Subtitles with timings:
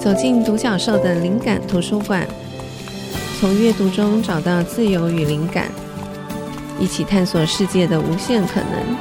[0.00, 2.26] 走进独角兽的灵感图书馆，
[3.38, 5.70] 从阅读中找到自由与灵感，
[6.78, 8.96] 一起探索世界的无限可能。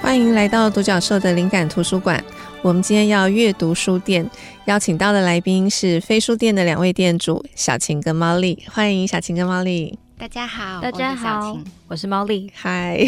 [0.00, 2.24] 欢迎来到独角兽的灵感图书馆。
[2.62, 4.26] 我们今天要阅读书店，
[4.64, 8.64] 邀请到的来宾是飞书店的两位店主小晴跟猫丽。
[8.72, 9.98] 欢迎小晴跟猫丽。
[10.18, 11.58] 大家好，大家好。
[11.88, 12.98] 我是猫丽，嗨，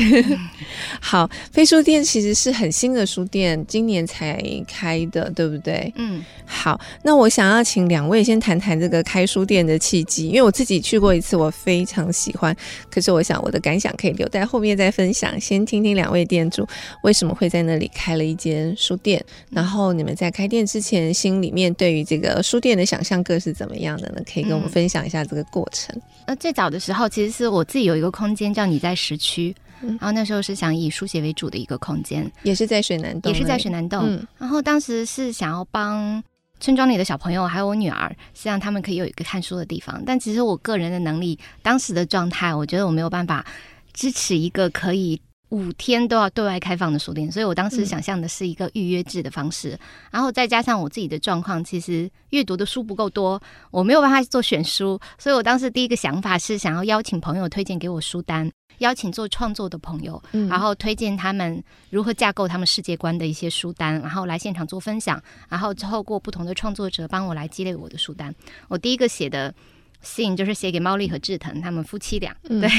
[1.03, 5.93] 好，飞书店其实是很新的书店，今年才开的，对不对？
[5.97, 12.57] 嗯，好，那我想要请两位先谈谈这个开书店的契机，因为我自己去过一次，我非常喜欢。
[12.89, 16.65] 可是我想我的感想可以留在后面再分享，先听听两位店主
[17.03, 19.21] 为什么会在那里开了一间书店，
[19.51, 24.23] 然后你们在开店之前心里面对于这个书店的想象各是怎么样的呢？
[24.33, 26.01] 可以跟我们分享一下这个过程。
[26.29, 28.68] 那、嗯、最早的时候，其实是我自己有一个空间叫。
[28.69, 34.03] 你在时区，然后那时候是想以书写为主的一个空间，也是在水南洞，也是在水南洞。
[34.05, 36.23] 嗯、然后当时是想要帮
[36.61, 40.03] 村庄里的小朋友还有我女儿，希望他们可以有一个看书的地方。
[40.05, 43.45] 但其实我个人的能力，当时的状态，我觉得我没有办法
[43.93, 45.21] 支持一个可以。
[45.51, 49.79] 五天都要对外开放的书店，所以我当时想象的是一个预约制的方式，嗯、
[50.11, 53.41] 然后再加上我自己的状况，其实阅读的书不够多，
[53.71, 68.35] 我没有办法做选书，所以我当时第一个想法是想要邀请朋友推荐给我书单，邀请做创作的朋友，嗯、然后推荐他们如何架构他们世界观的一些书单，然后来现场做分享，然后透过不同的创作者帮我来积累我的书单。
[68.69, 69.55] 我第一个写的。
[70.01, 72.71] 信就是写给猫丽和志腾他们夫妻俩，嗯、对，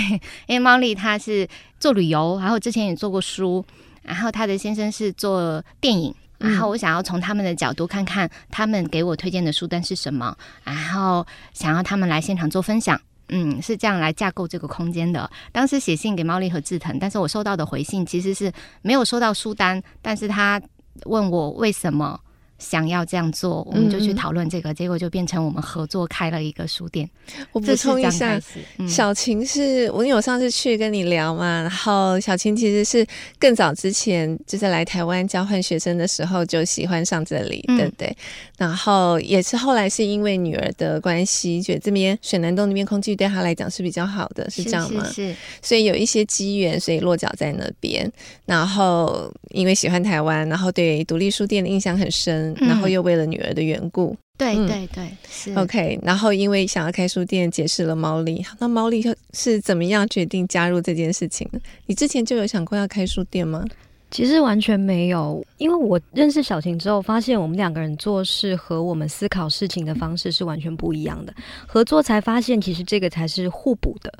[0.47, 1.45] 因为猫丽她是
[1.77, 3.63] 做旅游，然后之前也做过书，
[4.03, 10.33] 然后她的先生是做电影，然后我想要从他们的角度看看他们给我推荐的书单是什么，
[10.63, 15.29] 然后想要他们来现场做分享，嗯，是这样来架构这个空间的。
[15.51, 20.61] 当时写信给猫丽和志腾，但是我收到的回信其实是没有收到书单，但是他
[21.05, 22.19] 问我为什么。
[22.59, 27.09] 想要这样做，我们就去讨论这个，嗯、结果就变成我们合作开了一个书店。
[27.51, 28.39] 我补充一下，
[28.77, 33.05] 嗯、小晴是我有上次去跟你聊嘛，然后小晴其实是
[33.39, 38.17] 更早之前就是来台湾交换学生的时候就喜欢上这里，嗯、对不对？
[38.57, 45.05] 然后也是后来是因为女儿的关系，觉得这边水南洞那边空气对她来讲是比较好的，是这样吗？
[45.05, 48.11] 是，是，是，所以有一些机缘，所以落脚在那边。
[48.45, 52.48] 然后因为喜欢台湾，然后对独立书店的印象很深。
[52.55, 55.99] 然后又为了女儿的缘故，对对对，是 OK。
[56.03, 58.45] 然后因为想要开书店，结识了猫力。
[58.59, 61.59] 那猫丽是怎么样决定加入这件事情的？
[61.85, 63.65] 你之前就有想过要开书店吗？
[64.11, 71.33] 其实完全没有，因为我认识小晴之后，发现我们两个人做事和我们思考事情的方式是完全不一样的。
[71.67, 74.11] 合作才发现，其实这个才是互补的。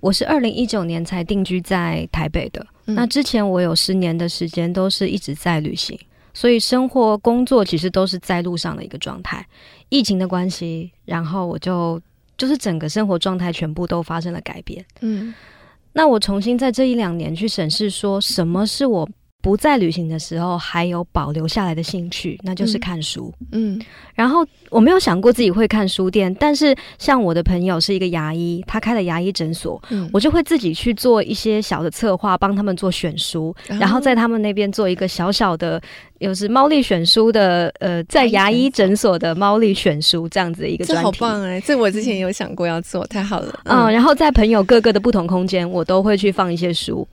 [0.00, 5.98] 我是二零一九年才定居在台北的，嗯、那之前我有十年的时间都是一直在旅行。
[6.34, 9.46] 所以生活、工作其实都是在路上的一个状态。
[9.88, 11.98] 疫情的关系，然后我就
[12.36, 14.84] 就是整个生活状态全部都发生了改变。
[15.00, 15.32] 嗯，
[15.92, 19.08] 那我重新在这一两年去审视，说什么是我。
[19.44, 23.30] 不在旅行的时候，还有保留下来的兴趣，那就是看书。
[23.52, 23.78] 嗯，
[24.14, 35.78] 然后我没有想过自己会看书店，但是像我的朋友是一个牙医，他开了牙医诊所，嗯，我就会自己去做一些小的策划，帮他们做选书，然后在他们那边做一个小小的，
[36.20, 41.02] 又是猫力选书的，呃，在牙医诊所的猫力选书这样子的一个专题。
[41.02, 41.60] 这好棒哎！
[41.60, 43.60] 这我之前有想过要做，太好了。
[43.64, 47.06] 嗯，然后在朋友各个的不同空间，我都会去放一些书。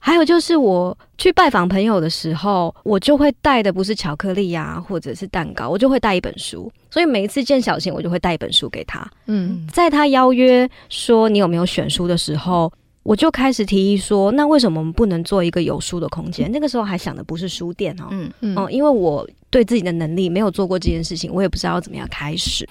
[0.00, 6.70] 还有就是，我去拜访朋友的时候，我就会带的不是巧克力呀、啊，或者是蛋糕，我就会带一本书。
[6.90, 9.06] 所以每一次见小晴，我就会带一本书给他。
[9.26, 12.72] 嗯，在他邀约说你有没有选书的时候，
[13.02, 16.50] 我就开始提议说，那为什么我们不能做一个有书的空间？
[16.50, 22.66] 那个时候还想的不是书店哦，嗯嗯，嗯，因为我对自己的能力没有做过这件事情，我也不知道要怎么样开始。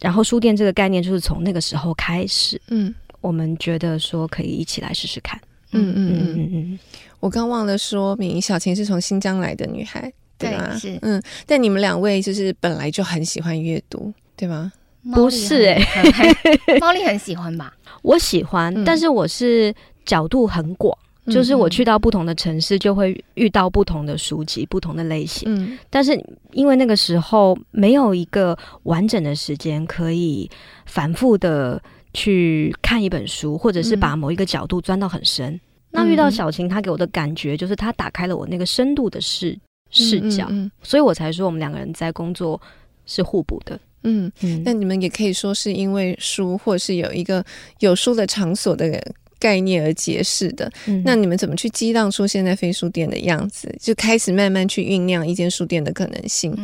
[0.00, 5.40] 然后书店这个概念就是从那个时候开始，嗯，我们觉得说可以一起来试试看。
[5.72, 6.78] 嗯嗯嗯嗯嗯，
[7.20, 10.68] 我刚忘了说明，小琴是从新疆来的女孩，对吧？
[10.72, 14.72] 对是，嗯，但你们两位就是本来就很喜欢阅读，对吗？
[15.12, 17.74] 不是哎、欸， 猫丽很喜欢吧？
[18.02, 19.74] 我喜欢，嗯、但是我是
[20.04, 25.44] 角度很广，嗯、就是我去到不同的城市，就会遇到不同的书籍、不同的类型。
[25.46, 26.12] 嗯，但是
[26.52, 30.48] 因为那个时候没有一个完整的时间可以
[30.86, 31.82] 反复的。
[32.14, 35.52] 去看一本书，或者是把某一个角度钻到很深。
[35.54, 35.60] 嗯、
[35.90, 39.58] 那遇到小晴，她给我的感觉就是她打开了我那个深度的视
[39.90, 42.60] 视角，嗯嗯嗯，所以我才说我们两个人在工作
[43.06, 43.78] 是互补的。
[44.04, 44.30] 嗯，
[44.64, 47.44] 那、嗯、你们也可以说是因为书，或是有一个
[47.78, 49.00] 有书的场所的
[49.38, 50.70] 概念而结识的。
[50.86, 53.72] 嗯、那你们怎么去激荡出现在非书店的样子？
[53.80, 56.56] 就开始慢慢去酝酿一间书店的可能性。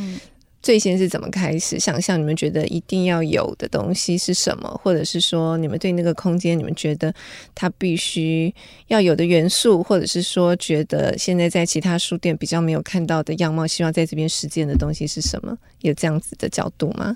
[0.61, 2.19] 嗯最先是怎么开始想象？
[2.19, 4.69] 你们觉得一定要有的东西是什么？
[4.83, 7.15] 或者是说，你们对那个空间，你们觉得
[7.55, 8.53] 它必须
[8.89, 15.57] 要有的元素，或者是说，觉得现在在其他书店比较没有看到的样貌，希望在这边实践的东西是什么？
[15.83, 17.15] 有这样子的角度吗？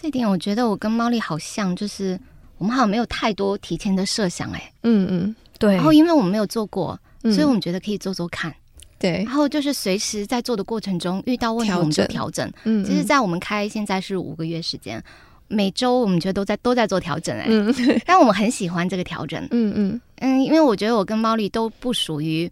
[0.00, 2.18] 这点我觉得我跟猫丽好像，就是
[2.56, 5.74] 我们好像没有太多提前的设想、欸，哎，嗯嗯，对。
[5.74, 8.54] 然后因为我们没有做过，嗯、所以我们觉得可以做做看。
[8.98, 12.50] 对，然后就是随时在做的过程中遇到问题，我们就调整。
[12.64, 15.02] 嗯，就是在我们开现在是五个月时间，
[15.48, 17.48] 每周我们觉得都在都在做调整哎、欸。
[17.50, 17.74] 嗯，
[18.06, 19.40] 但我们很喜欢这个调整。
[19.50, 22.50] 嗯嗯嗯，因为我觉得我跟猫丽都不属于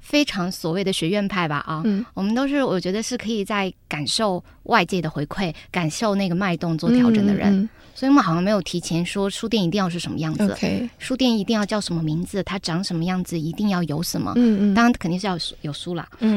[0.00, 1.82] 非常所谓的学院派吧啊。
[1.84, 7.68] 嗯，我们都是我觉得是可以在感受外界的回馈，感受那个脉动做调整的人。
[7.94, 10.56] 所以我们好像没有提前说书店一定要是什么样子.
[10.98, 14.32] 书店一定要叫什么名字，它长什么样子，一定要有什么。
[14.36, 16.06] 嗯嗯，当然肯定是要有书啦。
[16.18, 16.36] 嗯，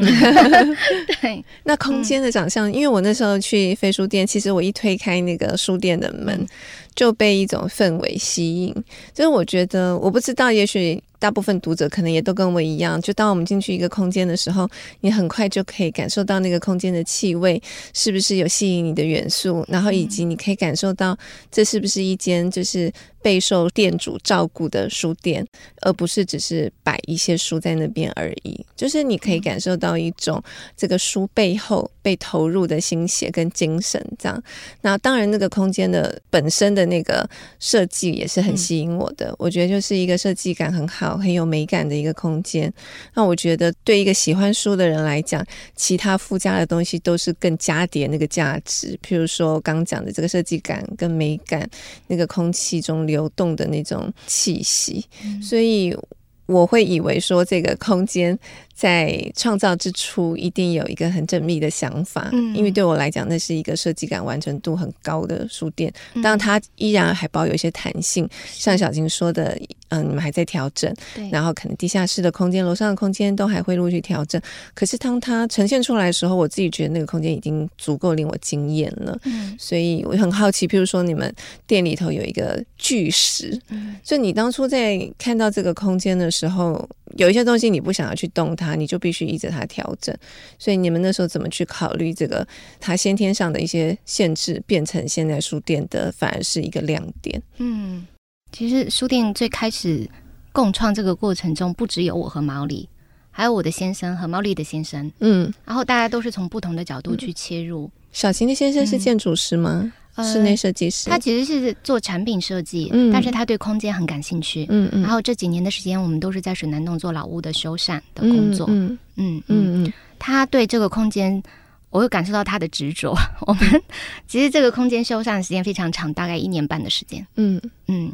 [1.21, 1.44] 对。
[1.63, 6.48] 那空间的长相，嗯、因为我那时候去飞书店，其实我一推开那个书店的门，嗯、
[6.97, 8.75] 就被一种氛围吸引。
[9.13, 11.01] 就是我觉得，我不知道，也许。
[11.19, 14.69] 大部分读者可能也都跟我一样，就当我们进去一个空间的时候，
[15.01, 17.59] 你很快就可以感受到那个空间的气味
[17.91, 21.17] 是不是有吸引你的元素，然后以及你可以感受到
[21.51, 22.94] 这是不是一间就是。
[23.27, 25.45] 备受店主照顾的书店，
[25.81, 28.65] 而不是只是摆一些书在那边而已。
[28.74, 30.41] 就是你可以感受到一种
[30.77, 34.44] 这个书背后被投入的心血跟精神，这样。
[34.79, 37.29] 那当然，那个空间的本身的那个
[37.59, 39.35] 设计也是很吸引我的。
[39.38, 42.74] 我觉得就是一个设计感很好、很有美感的一个空间。
[43.13, 45.45] 那我觉得对一个喜欢书的人来讲，
[45.75, 48.97] 其他附加的东西都是更加叠那个价值。
[49.06, 51.69] 譬如说刚讲的这个设计感跟美感，
[52.07, 53.16] 那个空气中流。
[53.17, 55.97] 流动的那种气息，嗯、所以
[56.45, 58.37] 我会以为说这个空间。
[58.77, 65.91] 在创造之初，一定有一个很缜密的想法，嗯，因为对我来讲，那是一个设计感完成度很高的书店。
[66.21, 69.59] 当然，它依然还保有一些弹性，像小金说的，
[69.89, 74.39] 嗯，你们还在调整，对，然后可能地下室的空间、楼上的空间都还会陆续调整。
[74.75, 79.18] 可是，当它呈现出来的时候，我自己觉得那个空间已经足够令我惊艳了。
[79.24, 81.33] 嗯，所以我很好奇，譬如说，你们
[81.65, 88.77] 店里头有一个巨石，嗯，所以你当初在看到这个空间的时候，有一些东西你不想要去动它。
[88.77, 90.15] 你就必须依着它调整，
[90.59, 92.48] 所以你们那时候怎么去考虑这个
[92.80, 97.42] 它先天上的一些限制，变成现在书店的反而是一个亮点？
[97.57, 98.06] 嗯，
[98.51, 100.07] 其实书店最开始
[100.51, 102.88] 共创这个过程中，不只有我和毛利，
[103.31, 105.12] 还有我的先生和毛利的先生。
[105.19, 107.86] 嗯，然后大家都是从不同的角度去切入。
[107.86, 109.81] 嗯、小晴的先生是建筑师吗？
[109.83, 109.92] 嗯
[110.23, 115.01] 室内设计师，他其实是做产品设计，嗯，但是他对空间很感兴趣，嗯嗯。
[115.01, 119.93] 然后这几年的时间，我们都是在水南洞做老屋的修缮的工作，嗯嗯嗯嗯。
[120.19, 121.41] 他对这个空间，
[121.89, 123.15] 我会感受到他的执着。
[123.41, 123.81] 我们
[124.27, 128.11] 其实这个空间修缮的时间非常长，大概一年半的时间，嗯嗯。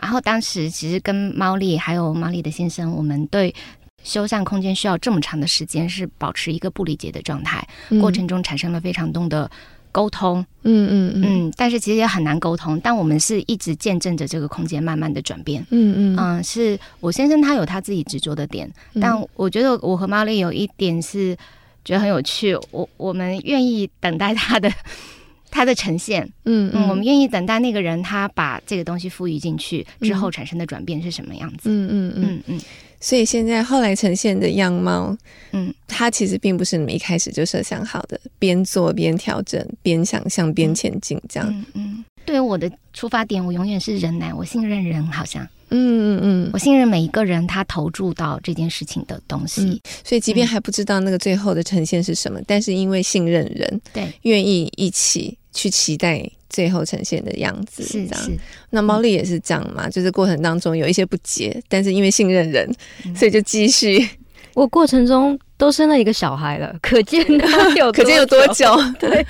[0.00, 3.54] 然后当时其实跟猫丽还有猫丽的先生，我们对
[4.02, 7.66] 修缮空间需要这么长的时间，是保持一个不理解的状态，
[8.00, 9.50] 过程中产生了非常多的。
[9.94, 12.80] 沟通，嗯嗯嗯，嗯，但是其实也很难沟通。
[12.80, 16.16] 但我们是一直见证着这个空间慢慢的转变，嗯嗯。
[16.18, 21.36] 嗯，是我先生他有他自己执着的点，嗯、但我觉得我和猫丽有一点是
[21.84, 24.68] 觉得很有趣，我我们愿意等待他的
[25.48, 32.12] 他的呈现，嗯嗯，我们愿意等待那个人他把这个东西赋予进去之后产生的转变是什么样子，嗯嗯。
[32.16, 32.60] 嗯嗯。
[33.04, 35.14] 所以现在后来呈现的样貌，
[35.52, 41.46] 嗯，它其实并不是你们一开始就设想好的，边做边调整，边想象边前进这样。
[41.50, 49.60] 嗯嗯，对于我的出发点，我永远是人来，我信任人，好像，嗯嗯嗯，我信任每一个人，他投注到这件事情的东西。
[49.60, 56.26] 嗯，所以即便还不知道那个最后的呈现是什么，嗯，但是因为信任人，对，愿意一起去期待。
[56.54, 58.30] 最后呈现的样子是这样，
[58.70, 59.90] 那猫丽也是这样嘛？
[59.90, 62.72] 就是过程当中有一些不解，但是因为信任人，
[63.16, 64.08] 所以就继续。
[64.54, 67.26] 我过程中都生了一个小孩了，可见
[67.74, 68.72] 有 可见有多久？
[69.00, 69.26] 对，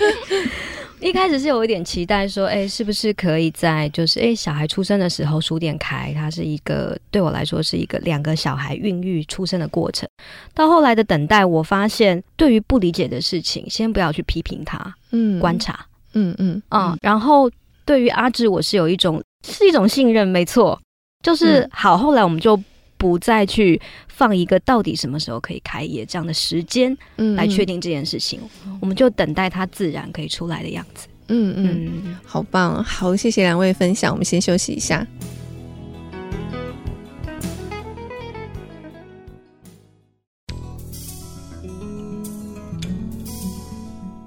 [1.01, 6.13] 一开始是有一点期待，说，哎，是不是可以在就是哎小孩出生的时候书店开？
[6.15, 10.07] 它是一个对我来说是一个两个小孩孕育出生的过程。
[10.53, 15.87] 到后来的等待，我发现对于不理解的事情，先不要去批评它，嗯，观察。
[16.15, 17.51] 嗯嗯啊、嗯，然后
[17.85, 20.81] 对于阿志，我是有一种是一种信任，没错，
[21.23, 21.99] 就是、嗯、好。
[21.99, 22.59] 后来我们就
[22.97, 31.07] 不再去放一个到底什么时候可以开业这样的时间，嗯，来确定这件事情，嗯、我们就等待它自然可以出来的样子。
[31.29, 35.07] 嗯嗯，嗯好棒，好，谢谢两位分享，我们先休息一下。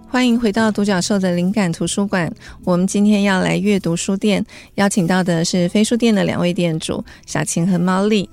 [0.10, 2.34] 欢迎回到独角兽的灵感图书馆。
[2.64, 4.44] 我们今天要来阅读书店，
[4.76, 8.28] 邀请到的是飞书店的两位店主小晴和猫丽。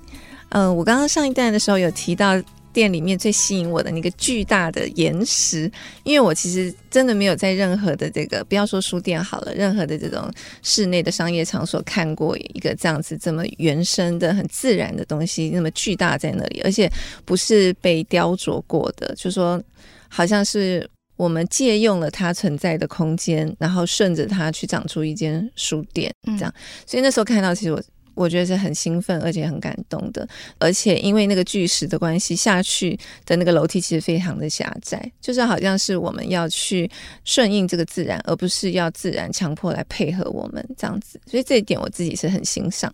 [0.49, 2.41] 嗯、我刚刚上一段的时候有提到
[2.71, 5.69] 店里面最吸引我的那个巨大的岩石，
[6.03, 10.31] 因为我其实真的没有在任何的这个不要说书店好了，任何的这种
[10.63, 16.89] 室内的商业场所看过一个这样子这么原生的、很自然的东西，那么巨大在那里，而且
[17.25, 19.61] 不是被雕琢过的，就是说
[20.07, 20.89] 好像是。
[21.17, 26.53] 我们借用了它存在的空间，然后顺着它去长出一间书店，这样。
[26.85, 27.81] 所以那时候看到，其实我
[28.13, 30.27] 我觉得是很兴奋，而且很感动的。
[30.57, 36.89] 而且因为那个巨石的关系，下去的那个楼梯其实非常的狭窄，就是好像是我们要去
[37.23, 41.19] 顺应这个自然，而不是要自然强迫来配合我们这样子。
[41.25, 42.93] 所以这一点我自己是很欣赏。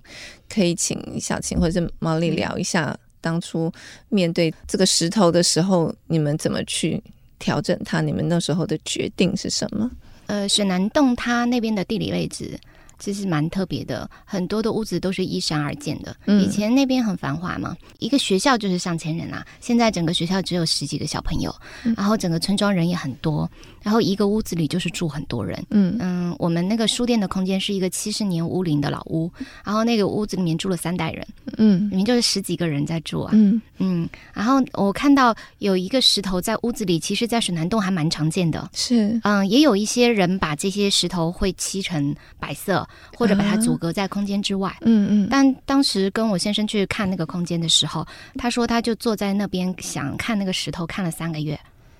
[0.50, 3.72] 可以请小晴或者是毛利聊一下，当初
[4.10, 7.02] 面对这个石头的时候，你们怎么去？
[7.42, 9.92] 调整它，你们那时候的决定是什么？
[10.28, 12.58] 呃，水南洞它那边的地理位置。
[13.04, 16.16] 其实蛮特别的，很多的屋子都是依山而建的。
[16.28, 19.44] 以前那边很繁华嘛，一个学校就是上千人啊。
[19.60, 21.52] 现在整个学校只有十几个小朋友，
[21.98, 23.50] 然后整个村庄人也很多，
[23.82, 25.64] 然后一个屋子里就是住很多人。
[25.70, 29.32] 嗯嗯，我们那个书店的空间是一个七十年屋龄的老屋，
[29.64, 31.28] 然后那个屋子里面住了三代人。
[31.58, 33.32] 嗯，里面就是十几个人在住啊。
[33.34, 38.70] 嗯嗯，然后我看到有一个石头在屋子里，其实，在水南洞还蛮常见的。
[38.74, 42.88] 是，嗯，也有一些人把这些石头会漆成白色。
[43.18, 45.28] 或者把它阻隔在空间之外，啊、嗯嗯。
[45.30, 51.60] 但当时跟我先生去看那个空间的时候，他说他就坐在那边想看那个石头，看了三个月。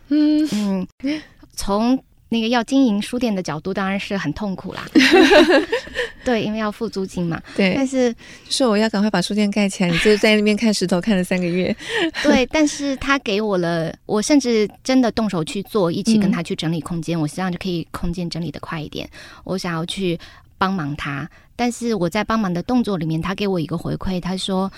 [0.10, 0.88] 嗯嗯，
[1.62, 4.84] 从那个要经营书店的角度，当然是很痛苦啦。
[6.26, 7.40] 对，因为要付租金嘛。
[7.56, 7.74] 对。
[7.76, 8.16] 但是
[8.50, 11.76] 是我要赶快把书店盖起来，你就在那边看石头看了三个月。
[12.24, 17.16] 对，但是他给我了，我甚至真的动手去做，一起跟他去整理空间。
[17.16, 19.08] 嗯、我希望就可以空间整理的快一点。
[19.44, 20.20] 我想要去。
[20.62, 24.72] 帮忙他，但是我在帮忙的动作里面，他给我一个回馈，他说：“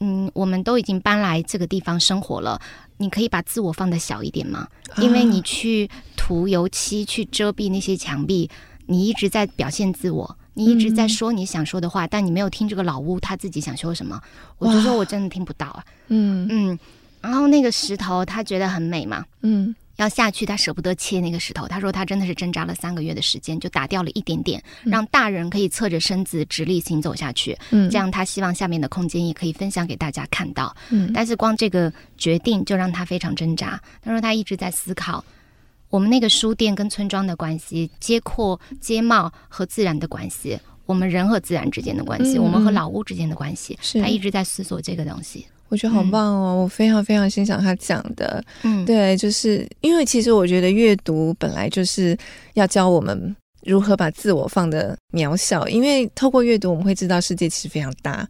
[0.00, 2.60] 嗯，我们都已经搬来这个地方生活了，
[2.98, 4.68] 你可以把自我放的小一点吗？
[4.98, 8.50] 因为你去涂油漆去遮蔽那些墙壁，
[8.86, 14.20] 你一直在表现自我，你一直在说你想说的话，但你没有听这个老屋他自己想说什么。
[14.58, 15.84] 我就说我真的听不到啊。
[16.08, 16.78] 嗯嗯，
[17.20, 21.66] 然后那个石头他觉得很美嘛，嗯。”要下去，他舍不得切那个石头。
[21.68, 27.58] 他说他真的是挣扎了三个月的时间，就打掉了一点点，让大人可以侧着身子直立行走下去。
[27.70, 30.74] 嗯，这样他希望下面的空间也可以分享给大家看到。
[30.90, 33.80] 嗯，但是光这个决定就让他非常挣扎。
[34.00, 35.24] 他说他一直在思考
[35.90, 43.76] 我们那个书店跟村庄的关系，街廓、街貌和自然的关系，我们人和自然之间的关系，我们和老屋之间的关系。
[43.94, 45.44] 他一直在思索这个东西。
[45.68, 46.54] 我觉得好棒哦！
[46.56, 52.16] 嗯、我非常非常欣赏他讲的，嗯，对，就是因为其实我觉得阅读本来就是
[52.54, 53.34] 要教我们。
[53.64, 55.66] 如何把自我放得渺小？
[55.68, 58.26] 因为透过阅读，我们会知道世界其实非常大，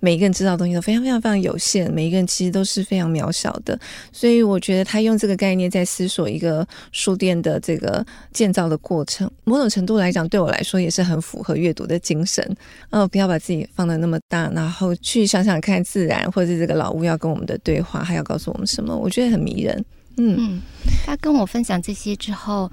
[0.00, 3.78] 每一个人知道的东西都非常非常非常有限，每一个人其实都是非常渺小的。
[4.10, 12.56] 所以我觉得他用这个概念在思索一个书店的这个建造的过程，某种程度来讲，对我来说也是很符合阅读的精神。
[12.90, 18.96] 哦，不要把自己放得那么大，然后去想想看自然或者这个老屋要跟我们的对话，还要告诉我们什么？
[18.96, 19.84] 我觉得很迷人。
[20.16, 20.60] 嗯，
[21.06, 22.70] 他跟我分享这些之后。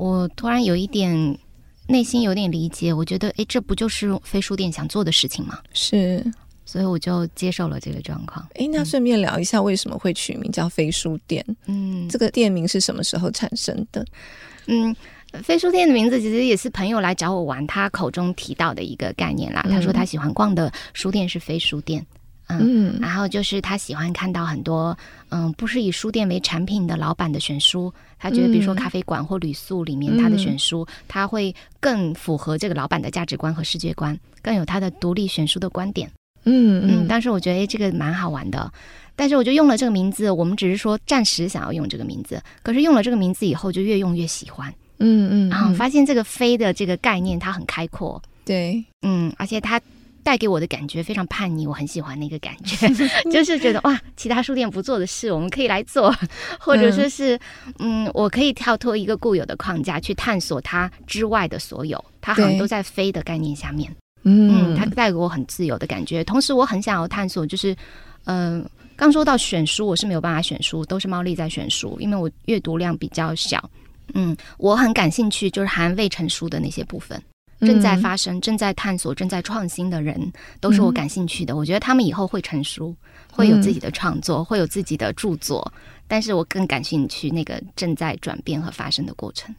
[0.00, 1.38] 我突然有一点
[1.86, 5.58] 内心有点理解，我觉得，哎，这不就是飞书店想做的事情吗？
[5.74, 6.24] 是，
[6.64, 8.48] 所以我就接受了这个状况。
[8.54, 11.44] 哎，那顺便聊一下，为什么会取名叫飞书店？
[11.66, 14.02] 嗯，这个店名是什么时候产生的？
[14.68, 14.96] 嗯，
[15.42, 19.66] 飞书店的名字其实也是朋友来找我玩，他口中提到的一个概念啦。
[19.68, 22.06] 他说他喜欢逛的书店是飞书店。
[22.58, 24.96] 嗯，然后就是他喜欢看到很多，
[25.28, 36.10] 嗯，不是以书店为产品的老板的选书，他觉得比如说咖啡馆或旅宿里面他的选书，他会更符合这个老板的价值观和世界观，更有他的独立选书的观点。
[36.44, 38.72] 嗯嗯，当时我觉得诶，这个蛮好玩的，
[39.14, 44.72] 但是我就用了这个名字，我们只是说暂时想要用这个名字，可是用了这个名字以后就越用越喜欢。
[44.98, 49.80] 嗯嗯，然后发现这个飞的这个概念它很开阔，对，嗯，而且它。
[50.22, 52.88] 带给我的感觉非常叛逆，我很喜欢那个感觉，
[53.30, 56.14] 就是觉得哇，其他书店不做的事，我们可以来做，
[56.60, 57.38] 或者说是，
[57.78, 63.90] 嗯，我可以跳脱一个固有的框架，去探索它之外的所有，它好像都在飞的概念下面，
[64.24, 67.72] 嗯，它带给我很自由的感觉，同时我很想要探索，就是，
[68.24, 73.70] 嗯、呃，刚说到选书，我是没有办法选书，都是猫丽在选书，因为我阅读量比较小，
[74.14, 77.20] 嗯，我很感兴趣，就是含未成书的那些部分。
[77.60, 81.56] 正在发生、正在探索、正在创新的人，都是我感兴趣的。
[81.56, 82.94] 我觉得他们以后会成熟，
[83.30, 85.72] 会有自己的创作，会有自己的著作。
[86.08, 89.54] 但是我更感兴趣那个正在转变和发生的过程。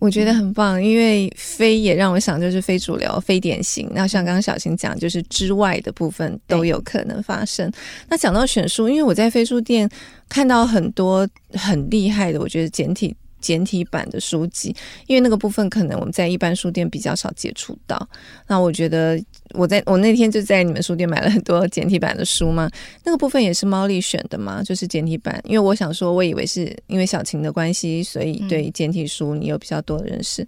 [0.00, 3.88] 我觉得很棒，因为非也让我想就是非主流、非典型。
[3.94, 7.72] 那像刚刚小晴讲，就是之外的部分都有可能发生。
[8.08, 9.88] 那讲到选书，因为我在飞书店
[10.28, 13.14] 看到很多很厉害的，我觉得简体。
[13.44, 14.74] 简体版的书籍，
[15.06, 18.08] 因为那个部分可能我们在一般书店比较少接触到。
[18.46, 22.70] 那我觉得我在我那天就在你们书店买了很多简体版的书嘛，
[23.04, 25.38] 那个部分也是猫丽选的嘛，就是简体版。
[25.44, 30.42] 因为我想说，我以为是因为小晴的关系，所以对简体书你有比较多的认识。
[30.42, 30.46] 嗯、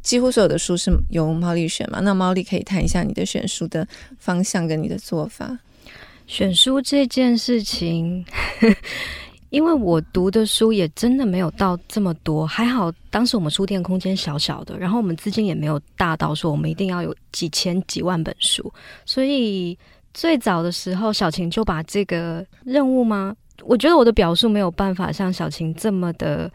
[0.00, 3.84] 几乎所有的书是由猫丽选嘛，那猫丽可以谈一下你的选书的
[4.20, 5.58] 方向跟你的做法。
[6.28, 8.24] 选书这件事情。
[9.50, 18.72] 因为我读的书也真的没有到这么多，还好当时我们书店空间小小的，然后我们资金也没有大到说我们一定要有几千几万本书，
[19.06, 19.76] 所以
[20.12, 23.34] 最早的时候小晴就把这个任务吗？
[23.64, 26.50] 我觉得我的表述没有办法像小晴这么的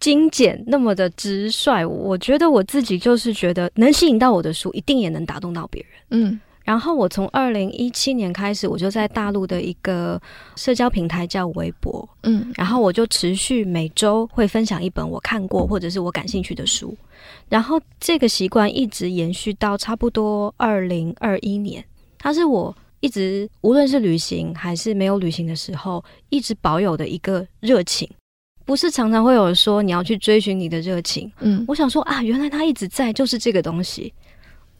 [0.00, 1.84] 精简，那么的直率。
[1.84, 5.90] 我觉得我自己就是觉得能吸引到我的书，一定也能打动到别人。
[6.10, 6.40] 嗯。
[6.68, 10.20] 然后我从二零一七年开始，我就在大陆的一个
[10.54, 16.94] 社交平台叫微博，嗯，然后我就持续每周会分享一本我看过或者是我感兴趣的书，
[17.48, 21.82] 然后这个习惯一直延续到差不多二零二一年，
[22.18, 28.06] 它是我一直无论是旅行还是没有旅行的时候一直保有的一个热情，
[28.66, 34.12] 不是常常会有人说你要去追寻你的热情，嗯，我想说啊，原来它一直在，就是这个东西。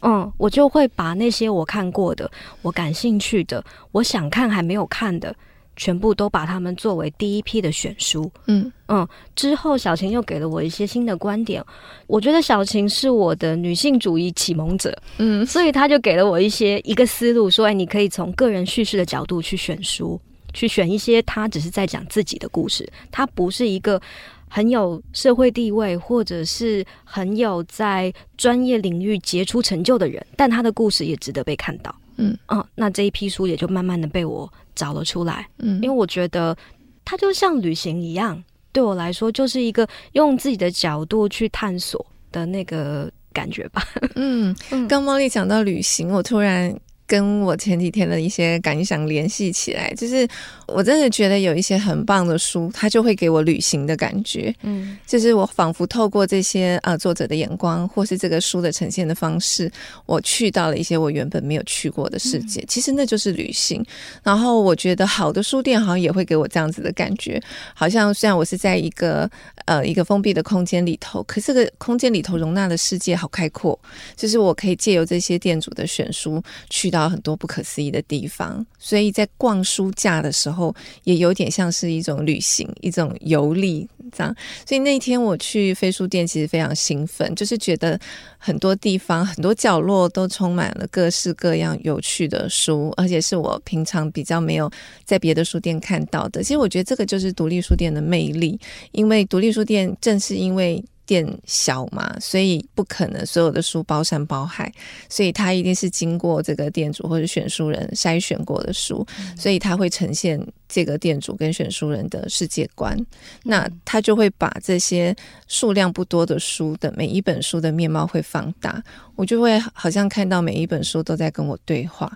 [0.00, 2.30] 嗯，我就会把那些我看过的、
[2.62, 5.34] 我感兴趣的、我想看还没有看的，
[5.76, 8.30] 全部都把它们作为第一批的选书。
[8.46, 11.62] 嗯嗯，之后小晴又给了我一些新的观点，
[12.06, 14.96] 我觉得小晴是我的女性主义启蒙者。
[15.18, 20.20] 嗯，所以他就给了我一些一个思路，说：“哎，你可以从个人叙事的角度去选书，
[20.52, 24.00] 去选一些他只是在讲自己的故事，他不是一个。”
[24.48, 31.94] 很有社会地位，或者是很有在专业领域杰出成就的人，但他的故事也值得被看到。
[32.16, 35.46] 嗯，哦，那这一批书也就慢慢的被我找了出来。
[35.58, 36.56] 嗯，因为我觉得
[37.04, 43.82] 它就像旅行一样，对我来说就是一个用自己的角度去探索的那个感觉吧。
[44.16, 44.54] 嗯，
[44.88, 46.78] 刚猫丽讲到旅行，我突然。
[47.08, 50.28] 跟我前几天的一些感想联系起来，就是
[50.66, 54.54] 我真的觉得有一些很棒的书，它就会给我旅行的感觉。
[54.62, 59.72] 嗯，就是我仿佛透过这些啊、呃、作者的眼光，或是这个书的呈现的方式，
[60.04, 62.60] 我去到了一些我原本没有去过的世界。
[62.60, 63.82] 嗯、其实那就是旅行。
[64.22, 67.42] 然后我觉得好的书店好像也会给我这样子的感觉，
[67.72, 69.26] 好像虽然我是在一个
[69.64, 73.78] 呃一个封闭的空间里头，可是这个空间里头容纳的世界好开阔，
[74.14, 76.97] 就是我可以借由这些店主的选书去到。
[76.98, 84.34] 到很多不可思议的地方，所以在逛书架的时候，也有点像是一种旅行，一种游历这样。
[84.66, 87.98] 所以那天我去飞书店，其实非常兴奋，就是觉得
[88.38, 94.70] 很多地方、很多角落都充满了各式各样有趣的书，而且是我平常比较没有
[95.04, 96.42] 在别的书店看到的。
[96.42, 98.58] 其实我觉得这个就是独立书店的魅力，
[98.92, 100.84] 因为独立书店正是因为。
[101.08, 104.70] 店小嘛，所以不可能所有的书包山包海，
[105.08, 112.94] 所以它一定是经过这个店主或者选书人筛选过的书，嗯、所以它会呈现这个店主跟选书人的世界观。
[112.94, 113.06] 嗯、
[113.44, 115.16] 那他就会把这些
[115.46, 118.82] 数量不多的书的每一本书的面貌会放大，
[119.16, 122.12] 我就会好像看到每一本书都在跟我对话，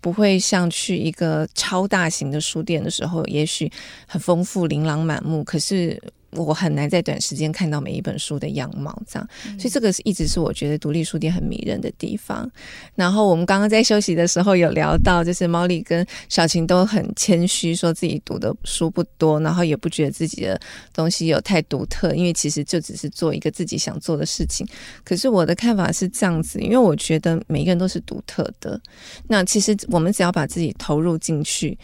[0.00, 3.70] 不会像去一个超大型的书店的时候，也许
[4.08, 6.02] 很丰富、琳琅满目，可是。
[6.32, 12.50] 我很难在短时间看到每一本书的样貌，这样，所以这个是一直是我觉得独立书店很迷人的地方。
[12.94, 20.58] 然后我们刚刚在休息的时候有聊到，就是猫丽跟小晴都很谦虚，说自己读的书不多，然后也不觉得自己的
[20.94, 24.66] 东西有太独特，因为其实就只是做一个自己想做的事情。
[25.04, 28.80] 可是我的看法是这样子，因为我觉得每个人都是独特的。
[29.28, 31.78] 那其实我们只要把自己投入进去。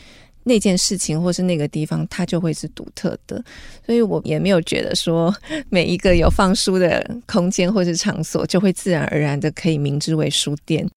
[0.48, 3.44] 那件事情或是那个地方，它就会是独特的，
[3.84, 5.32] 所以我也没有觉得说
[5.68, 10.88] 每一个有放书的空间或是场所就会自然而然的可以明之为书店，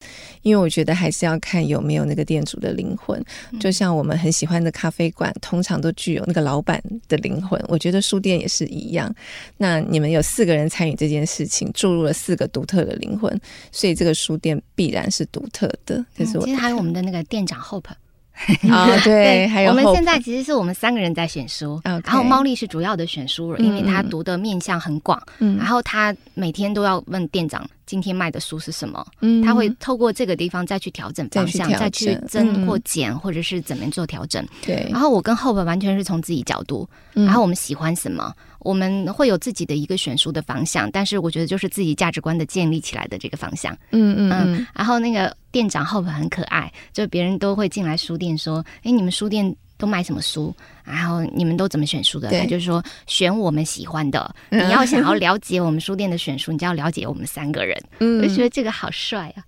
[0.42, 3.22] 因为我觉得还是要看有没有那个店主的灵魂。
[3.60, 7.62] 就像我们很喜欢的咖啡馆，通常都具有那个老板的灵魂。
[7.68, 9.14] 我觉得书店也是一样。
[9.58, 13.38] 那你们有四个人参与这件事情，注入了四个独特的灵魂，
[13.72, 16.04] 所以这个书店必然是独特的。
[16.16, 17.92] 这是我、嗯、其实还有我们的那个店长 Hope。
[18.72, 22.02] 啊、哦，对，还有我们现在其实是我们三个人在选书，Okay.
[22.08, 34.44] 然后猫丽是主要的选书人，因为他读的面向很广，嗯，然后他每天都要问店长今天卖的书是什么，嗯，他会透过这个地方再去调整方向，再去，增或减，嗯，或者是怎么做调整。
[34.66, 34.88] 对。
[34.90, 43.74] 然后我跟 Hope 完全是从自己角度，嗯，然后我们喜欢什么，我们会有自己的一个选书的方向，但是我觉得就是自己价值观的建立起来的这个方向。
[43.92, 44.68] 嗯嗯嗯，嗯。
[44.74, 50.56] 然后那个店长 Hope 很可爱，就别人都会进来书店说：“哎，你们书店。”都买什么书？
[50.84, 52.30] 然后你们都怎么选书的？
[52.30, 54.36] 他就是说选我们喜欢的。
[54.50, 57.76] 你要想要了解我们书店的选书，你就要了解我们三个人。
[58.00, 59.42] 嗯，我就觉得这个好帅啊！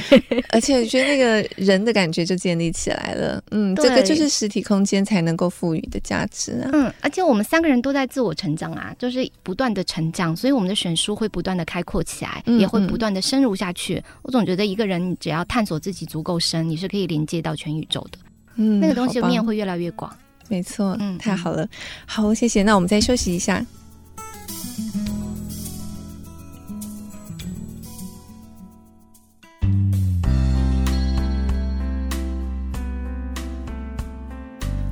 [0.52, 3.42] 而且我觉得那个人的感觉就建立起来了。
[3.50, 6.70] 嗯，这个就是实体空间才能够赋予的价值啊。
[6.72, 14.02] 嗯，而且我们三个人都在自我成长啊，就是不断的成长，所以我们的选书会不断的开阔起来，也会不断的深入下去。
[14.22, 18.18] 我总觉得一个人你只要探索自己足够深，你是可以连接到全宇宙的。
[18.56, 20.16] 嗯，那个东西的面会越来越广，
[20.48, 21.66] 没错，嗯，太好了，
[22.06, 22.62] 好，谢谢。
[22.62, 23.64] 那我们再休息一下。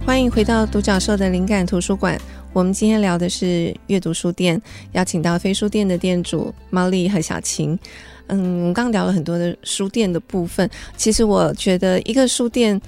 [0.05, 2.21] 欢迎回到独角兽的灵感图书馆。
[2.53, 4.61] 我们今天聊的是阅读书店，
[4.93, 7.79] 邀请到飞书店的店主猫丽和小晴。
[8.27, 10.69] 嗯，我们刚聊了很多的书店的部分。
[10.97, 12.81] 其实我觉得一个书店。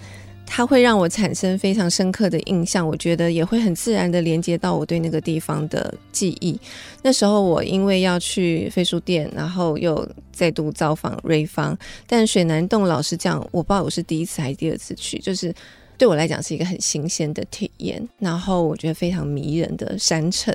[0.46, 6.59] 它会让我产生非常深刻的印象，我觉得也会很自然的连接到我对那个地方的记忆。
[7.02, 11.76] 那时候我因为要去飞书店，然后又再度造访瑞芳，
[12.07, 15.52] 但水南洞老实讲，我不知道我是第一次还是第二次去，就是。
[15.96, 20.54] 对我来讲是一个很新鲜的体验，然后我觉得非常迷人的山城，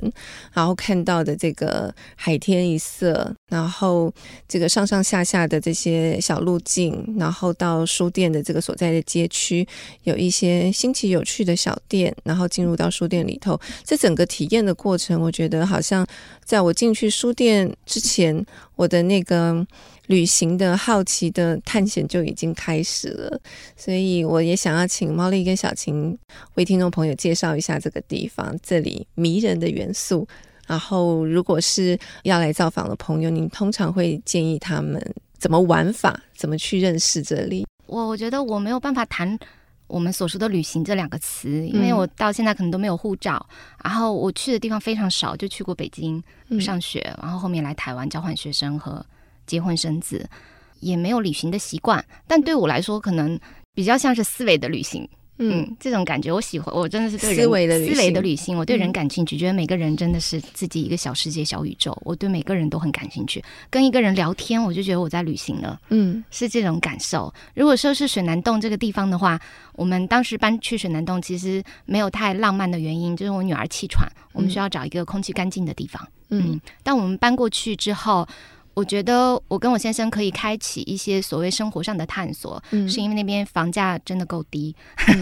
[0.54, 4.14] 然后看到的这个海天一色，然后
[4.48, 9.68] 这个上上下下的这些小路径，然后到书店的这个所在的街区，
[10.04, 16.06] 有一些新奇有趣的小店，然后进入到书店里头，这整个体验的过程，我觉得好像
[16.44, 19.66] 在我进去书店之前，我的那个。
[20.10, 23.40] 旅行的好奇的探险就已经开始了，
[23.78, 26.18] 所以我也想要请猫丽跟小晴
[26.56, 30.28] 为听众朋友介绍一下这个地方，这里迷人的元素。
[30.66, 35.00] 然后，如果是要来造访的朋友，您通常会建议他们
[35.38, 37.68] 怎么玩法，怎么去认识这里？
[37.86, 39.38] 我我觉得我没有办法谈
[39.86, 43.48] 我们所说的旅行这两个词，因为我到现在可能都没有护照，
[43.84, 46.24] 然后我去的地方非常少，就去过北京
[46.60, 49.06] 上学，然后后面来台湾交换学生和。
[49.50, 50.30] 结婚生子，
[50.80, 53.38] 也没有旅行的习惯，但对我来说，可能
[53.74, 55.10] 比较像是思维的旅行。
[55.42, 61.98] 嗯，嗯，这种感觉我喜欢，我真的是对人思维的思维的旅行，我对人感兴趣，嗯，觉得每个人真的是自己一个小世界、小宇宙。
[62.04, 65.80] 我对每个人都很感兴趣，跟一个人聊天，我就觉得我在旅行了。
[65.92, 67.34] 嗯，是这种感受。
[67.56, 69.40] 如果说是水南洞这个地方的话，
[69.76, 76.06] 我们当时搬去水南洞，其实没有太浪漫的原因，就是我女儿气喘，我们需要找一个空气干净的地方。
[76.32, 78.28] 嗯，嗯，当我们搬过去之后。
[78.80, 84.74] 我觉得我跟我先生可以开启一些所谓生活上的探索，嗯、是因为那边房价真的够低，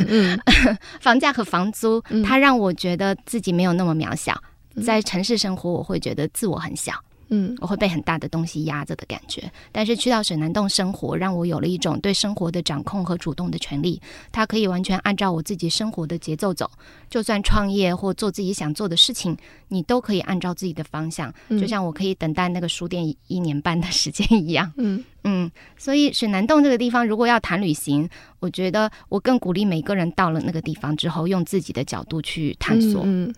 [0.08, 0.40] 嗯、
[1.02, 4.40] 房价和房租，它让我觉得自己没有那么渺小。
[4.86, 6.94] 在城市生活，我会觉得自我很小。
[7.30, 9.52] 嗯，我会被很大的东西压着的感觉。
[9.72, 14.02] 但是去到水南洞生活，让我有了一种对生活的掌控和主动的权利。
[14.32, 16.70] 它可以完全按照我自己生活的节奏走。
[17.10, 19.38] 就算创业或做自己想做的事情，
[19.68, 21.34] 你都可以按照自己的方向。
[21.50, 24.72] 就像我可以等待那个书店一年半的时间一样。
[24.78, 25.52] 嗯嗯。
[25.78, 28.10] 所以水南洞这个地方，如果要谈旅行，
[28.40, 33.02] 我觉得我更鼓励每个人到了那个地方之后，用自己的角度去探索。
[33.06, 33.28] 嗯。
[33.30, 33.36] 嗯，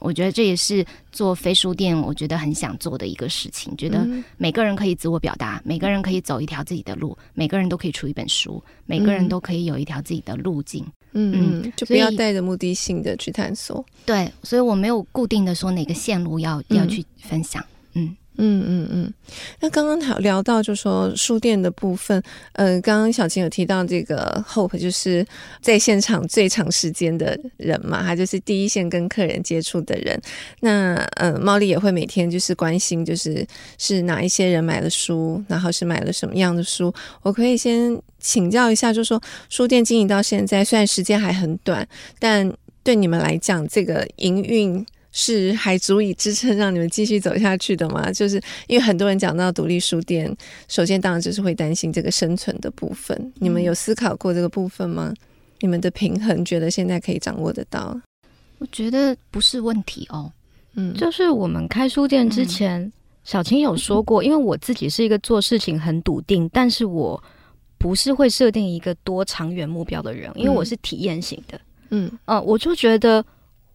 [0.00, 3.74] 我觉得这也是做非书店，我觉得很想做的一个事情。
[3.76, 10.84] 觉得每个人可以自我表达，每个人可以走一条自己的路，每个人都可以出一本书，每个人都可以有一条自己的路径。
[11.12, 13.84] 嗯嗯，就不要带着目的性的去探索。
[14.06, 17.64] 对，所以我没有固定的说哪个线路要要去分享。
[17.94, 18.16] 嗯。
[18.38, 19.14] 嗯嗯嗯，
[19.60, 22.20] 那刚刚聊聊到就说书店的部分，
[22.54, 25.24] 呃，刚刚小晴有提到这个 Hope 就是
[25.60, 30.18] 在现场最长时间的人嘛，他就是第一线跟客人接触的人。
[30.60, 36.92] 那呃，猫丽也会每天就是关心，就是是哪一些人买了书，然后是买了什么样的书。
[37.20, 41.86] 我可以先请教一下，就说书店经营到现在，虽然时间还很短，
[42.18, 42.50] 但
[42.82, 44.84] 对你们来讲，这个营运。
[45.12, 48.10] 是还足以支撑让你们继续走下去的吗？
[48.12, 50.34] 就是因为很多人讲到独立书店，
[50.68, 53.14] 首先当然就是会担心这个生存的部分。
[53.18, 53.32] 嗯。
[53.34, 55.12] 你们有思考过这个部分吗？
[55.60, 58.00] 你们的平衡觉得现在可以掌握得到？
[58.58, 60.32] 我觉得不是问题哦。
[60.74, 67.22] 嗯，就是我们开书店之前，嗯、小青有说过，因为我自己是一个做事情很笃定，但是我
[67.76, 71.60] 不是会设定一个多长远目标的人，因为我是体验型的。
[71.90, 73.22] 嗯，呃，我就觉得。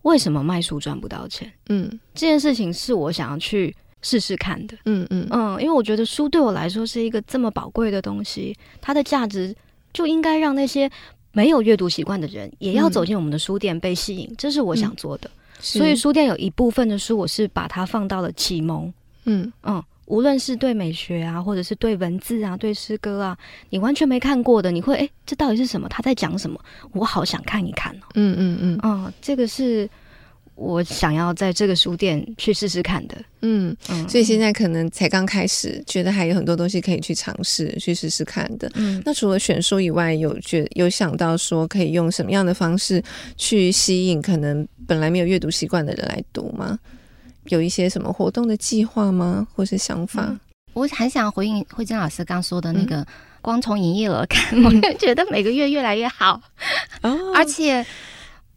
[0.04, 1.52] 为什么卖书赚不到钱？
[1.70, 4.78] 嗯，这件事情是我想要去试试看的。
[4.86, 9.56] 嗯嗯嗯，因为我觉得书对我来说是一个这么宝贵的东西，它的价值
[9.92, 10.90] 就应该让那些
[11.32, 15.30] 没有阅读习惯的人也要走进我们的书店被吸引，嗯、这是我想做的。
[15.60, 18.94] 所以书店有一部分的书，我是把它放到了启蒙。
[19.26, 19.84] 嗯嗯。
[20.08, 23.38] 无论是对美学啊，或者是对文字啊，对诗歌啊，
[23.70, 25.88] 你完全没看过的，你会哎，这到底是什么？
[25.88, 26.60] 他在讲什么？
[26.94, 28.04] 我好想看一看哦。
[28.16, 29.90] 嗯嗯嗯，哦，这个是
[30.56, 33.18] 我想要在这个书店去试试看的。
[33.42, 38.72] 嗯嗯，所以现在可能才刚开始，觉得还有很多东西可以去尝试、去试试看的。
[38.76, 43.04] 嗯，那除了选书以外，有觉有想到说可以用什么样的方式
[43.36, 46.80] 去吸引可能本来没有阅读习惯的人来读吗？
[47.50, 49.48] 有一些什么活动的计划吗？
[49.54, 50.26] 或是想法？
[50.28, 50.40] 嗯、
[50.74, 53.06] 我很想回应慧珍老师刚说的那个，嗯、
[53.42, 56.42] 光从营业额看， 我就觉得每个月越来越好。
[57.02, 57.86] 哦、而且，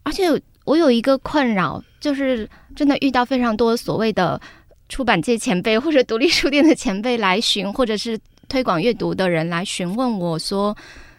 [0.03, 0.27] 而且
[0.65, 4.41] 我有一个困扰，就是真的遇到非常多所谓的
[4.89, 10.77] 出版界前辈或者独立书店的前辈来询，或者是推广阅读的人来询问我说：“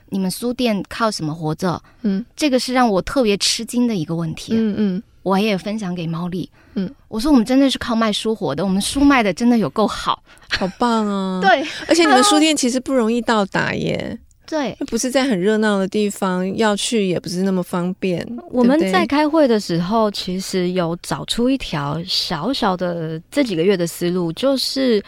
[0.09, 4.53] 你们书店靠什么活着？”嗯，这个是让我特别吃惊的一个问题。
[4.55, 5.03] 嗯嗯。
[5.23, 11.39] 我也分享给猫丽，嗯，我说我们真的是靠卖书活的，我们书卖的真的有够好，好棒啊！
[11.45, 18.27] 对，而且你们书店其实不容易到达耶，对，不是在很热闹的地方，要去也不是那么方便。
[18.49, 25.03] 我们在开会的时候，其实有找出一条小小的这几个月的思路，就是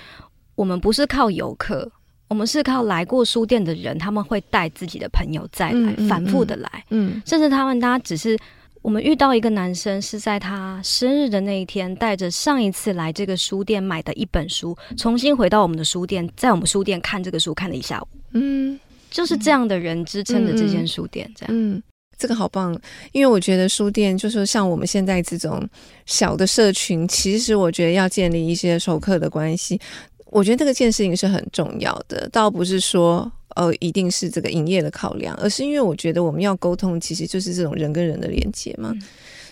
[0.53, 1.91] 我们不是靠游客，
[2.27, 6.07] 我们是靠来过书店的人，他们会带自己的朋友再来，嗯嗯嗯。
[6.07, 8.37] 反复的来，嗯，甚至他们大家只是。
[8.83, 18.07] 我们遇到一个男生，是在他生日的那一天，带着上一次来这个书店买的一本书，重新回到我们的书店，在我们书店看这个书看了一下午。
[18.33, 18.77] 嗯，
[19.09, 21.55] 就是这样的人支撑着这间书店，这样。
[21.55, 21.81] 嗯，
[22.17, 22.77] 这个好棒，
[23.13, 25.65] 因为我觉得书店就是像我们现在这种
[26.05, 29.79] 小的社群，其实我觉得要建立一些熟客的关系，
[30.25, 33.31] 我觉得这个件事情是很重要的，倒不是说。
[33.55, 38.91] 呃，一定是这个营业的考量，而是因为我觉得我们要沟通，其实就是这种人跟人的连接嘛。
[38.93, 39.01] 嗯、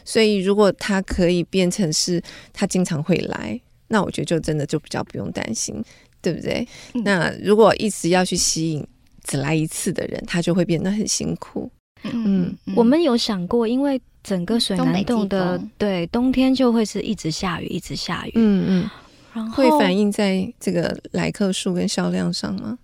[0.04, 5.84] 所以，如果他可以变成是他经常会来，那我觉得就真的就比较不用担心，
[6.22, 6.68] 对不对？
[6.94, 8.86] 嗯、那如果一直要去吸引
[9.24, 11.70] 只来一次的人，他就会变得很辛苦。
[12.04, 18.32] 嗯，嗯我们有想过，因为整个水南洞的对冬天就会是一直下雨，一直下雨。
[18.36, 18.90] 嗯嗯，
[19.34, 22.80] 然后会反映在这个来客数跟销量上吗？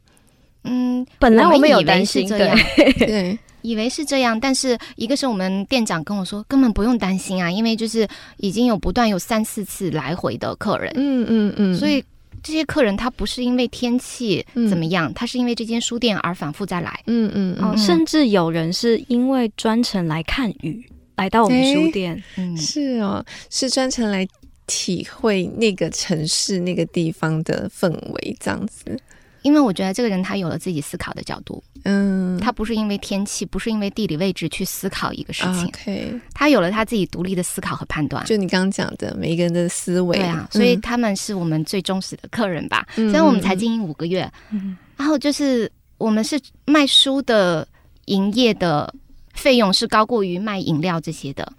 [0.68, 2.52] 嗯，本来我们有担心，对
[3.00, 12.04] 对，以为是这样，但是一个是我们店长跟我说，根本不用担心啊，因为就是已经有不断有三四次来回的客人，嗯嗯嗯，所以
[12.44, 24.26] 这些客人他不是因为天气怎么样，他是因为这间书店而反复再来，嗯嗯嗯，甚至有人是因为专程来看雨来到我们书店，嗯，是哦，是专程来
[24.68, 28.98] 体会那个城市那个地方的氛围这样子。
[29.44, 38.26] 因为我觉得这个人他有了自己思考的角度，嗯，他不是因为天气，不是因为地理位置去思考一个事情，OK，他有了他自己独立的思考和判断。
[38.26, 42.86] 就你刚刚讲的，每一个人的思维，对啊，所以他们是我们最忠实的客人吧。
[42.98, 47.66] 嗯，虽然我们才经营五个月，嗯，然后就是我们是卖书的
[48.06, 48.94] 营业的
[49.34, 51.50] 费用是高过于卖饮料这些的，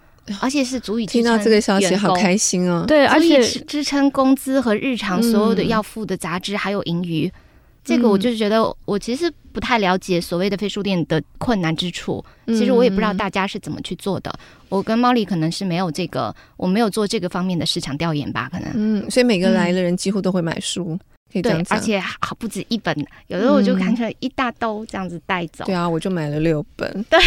[0.41, 7.33] 而且是足以听到这个消息好开心哦，对，而且支撑工资和日常所有的要付的杂志还有盈余。
[7.89, 12.23] 这个我就是觉得，我其实不太了解所谓的非书店的困难之处。
[12.49, 14.31] 其实我也不知道大家是怎么去做的。
[14.69, 18.71] 我跟猫丽可能是没有这个，我没有做这个方面的市场调研吧，可能。
[18.75, 20.99] 嗯，所以每个来的人几乎都会买书，
[21.33, 21.79] 可以这样讲。
[21.79, 22.95] 对，而且好不止一本，
[23.29, 25.65] 有的时候我就看出来一大兜这样子带走。
[25.65, 27.05] 对啊，我就买了六本。
[27.09, 27.19] 对，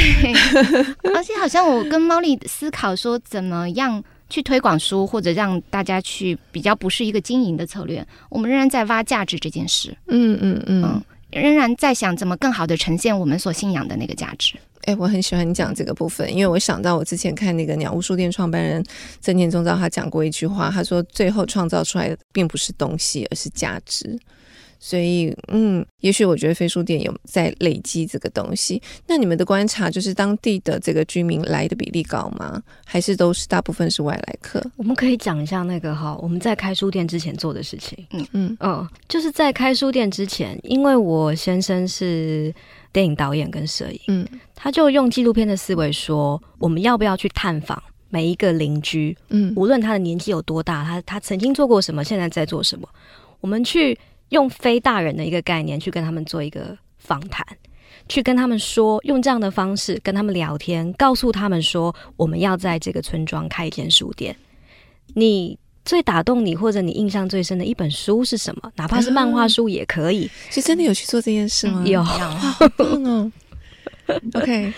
[1.15, 4.03] 而且好像我跟猫丽思考说怎么样。
[4.31, 9.95] 去推广书，或者让大家去比较不是一个经营的策略，我们仍然在挖价值这件事。
[10.07, 14.55] 嗯嗯嗯，嗯，仍然在想怎么更好的呈现我们所信仰的那个价值。
[14.85, 18.83] 哎、欸，我很喜欢你讲这个部分，因为我想到我之前看那个鸟屋书店创办人
[19.19, 24.17] 曾建宗造，他讲过一句话，他说最后创造出来的并不是东西，而是价值。
[24.83, 28.81] 所以，嗯，也许我觉得飞书店有在累积这个东西。
[29.05, 32.59] 那你们的观察就是当地的这个居民来的比例高吗？
[32.83, 34.59] 还是都是大部分是外来客？
[34.77, 37.95] 我们可以讲一下那个哈，我们在开书店之前做的事情。
[38.09, 42.51] 嗯嗯嗯，就是在开书店之前，因为我先生是
[42.91, 49.15] 电影导演跟摄影，嗯，他就用纪录片的思维说，我们要不要去探访每一个邻居？
[49.29, 52.89] 嗯，无论他的年纪有多大，他他曾经做过什么，现在在做什么，
[53.41, 53.95] 我们去。
[54.31, 57.45] 用非大人的一个概念去跟他们做一个访谈，
[58.09, 64.35] 去跟他们说，用这样的方式跟他们聊天，告诉他们说，我们要在这个村庄开一间书店。
[65.13, 68.71] 你最打动你或者你印象最深的一本书是什么？
[68.75, 70.29] 哪怕是漫画书也可以。
[70.49, 71.83] 是、嗯、真的有去做这件事吗？
[71.85, 73.31] 有，好棒哦。
[74.33, 74.73] OK。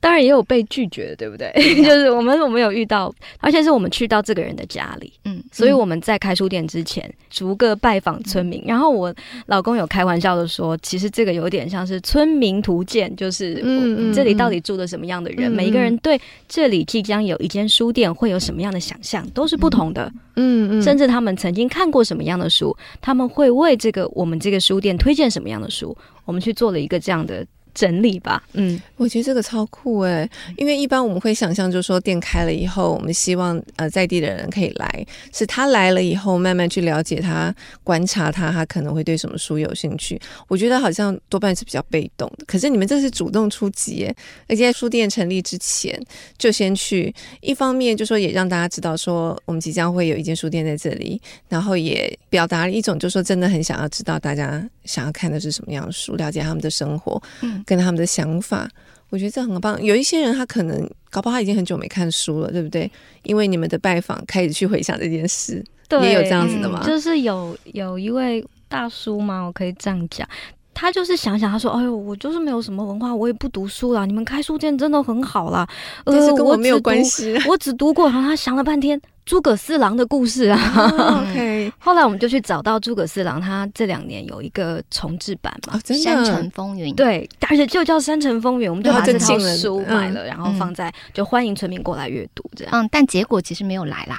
[0.00, 1.50] 当然也有被拒绝的，对不对？
[1.82, 8.60] 就是我们我们有遇到，而且是我们去到这个人的家里，嗯，所以我们在开书店之前逐个拜访村民。
[8.60, 9.12] 嗯、然后我
[9.46, 27.44] 老公有开玩笑的说，其实这个有点像是村民图鉴，就是嗯，这里到底住的什么样的人，嗯、每一个人对这里即将有一间书店会有什么样的想象，都是不同的，嗯嗯，甚至他们曾经看过什么样的书，他们会为这个我们这个书店推荐什么样的书，我们去做了一个这样的。
[27.76, 40.18] 整理吧，嗯，我觉得这个超酷诶，因为一般我们会想象，就是说店开了以后，我们希望呃在地的人可以来，是他来了以后慢慢去了解他，观察他，他可能会对什么书有兴趣。
[40.48, 44.10] 我觉得好像多半是比较被动的，可是你们这是主动出击，
[44.48, 46.02] 而且在书店成立之前
[46.38, 57.62] 就先去，一方面就说也让大家知道说我们即将会有一间书店在这里，然后也表达了一种就是说真的很想要知道大家想要看的是什么样的书，了解他们的生活，嗯。
[57.66, 58.66] 跟他们的想法，
[59.10, 59.82] 我觉得这很棒。
[59.82, 62.90] 有一些人他可能搞不好他已经很久没看书了，对不对？
[63.24, 66.80] 因为你们的拜访开始去回想这件事，对，也有这样子的吗？
[66.82, 70.26] 嗯、就是有有一位大叔嘛，我可以这样讲，
[70.72, 74.06] 他就是想想，他说：“哎呦，我就是没有什么文化，我也不读书啦。
[74.06, 75.66] 你们开书店真的很好啦，
[76.04, 77.36] 但是跟我没有关系。
[77.48, 79.00] 我只读过。”然后他想了半天。
[79.26, 81.72] 诸葛四郎的故事啊、oh,，OK。
[81.80, 86.92] 后来我们就去找到诸葛四郎，他这两年有一个重制版嘛，真的《山城风云》。
[86.96, 92.72] 对，而且就叫《山城风云》，我们就把这套书买了，然后放在就欢迎村民过来阅读这样。
[92.72, 94.16] 嗯，但结果其实没有来啦，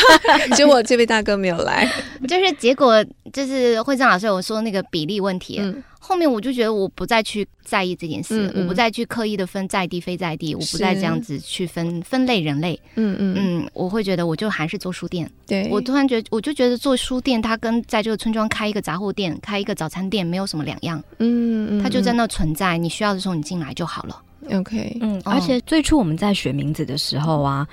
[0.56, 1.86] 结果这位大哥没有来，
[2.26, 5.58] 就是结果就是慧珍老师有说那个比例问题。
[5.60, 12.78] 嗯后面我就觉得我不再去在意这件事，嗯嗯，我不再去刻意的分在地非在地，我不再这样子去分分类人类。
[12.94, 15.30] 嗯嗯嗯，我会觉得我就还是做书店。
[15.46, 21.02] 对，我突然觉得我就觉得做书店，它跟在这个村庄开一个杂货店、开一个早餐店没有什么两样。
[21.18, 24.22] 嗯嗯，它就在那存在，你需要的时候你进来就好了。
[24.52, 27.66] OK，嗯，而且最初我们在选名字的时候啊，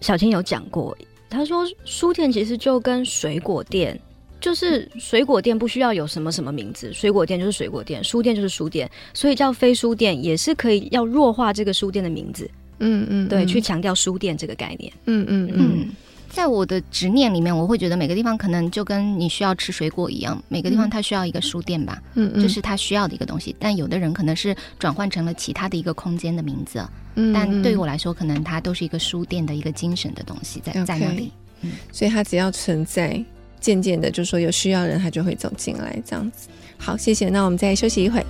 [0.00, 0.96] 小青有讲过，
[1.30, 3.98] 他说书店其实就跟水果店。
[4.40, 12.48] 就是水果店不需要有什么什么名字，水果店就是水果店，书店就是书店，所以叫非书店也是可以要弱化这个书店的名字。
[12.78, 14.92] 嗯嗯，对，去强调书店这个概念。
[15.06, 15.88] 嗯嗯嗯，
[16.28, 22.00] 在我的执念里面，我会觉得每个地方可能就跟你需要吃水果一样，每个地方它需要一个书店吧。
[22.14, 23.56] 嗯嗯，就是它需要的一个东西。
[23.58, 26.80] 但有的人可能是转换成了其他的一个空间的名字。
[27.16, 31.32] 嗯，但对于我来说，可能它都是一个书店的一个精神的东西在在那里。
[31.62, 33.20] 嗯，所以它只要存在。
[33.60, 36.48] 渐渐的，就说有需要人，他就会走进来，这样子。
[36.78, 37.28] 好，谢谢。
[37.28, 38.24] 那我们再休息一会。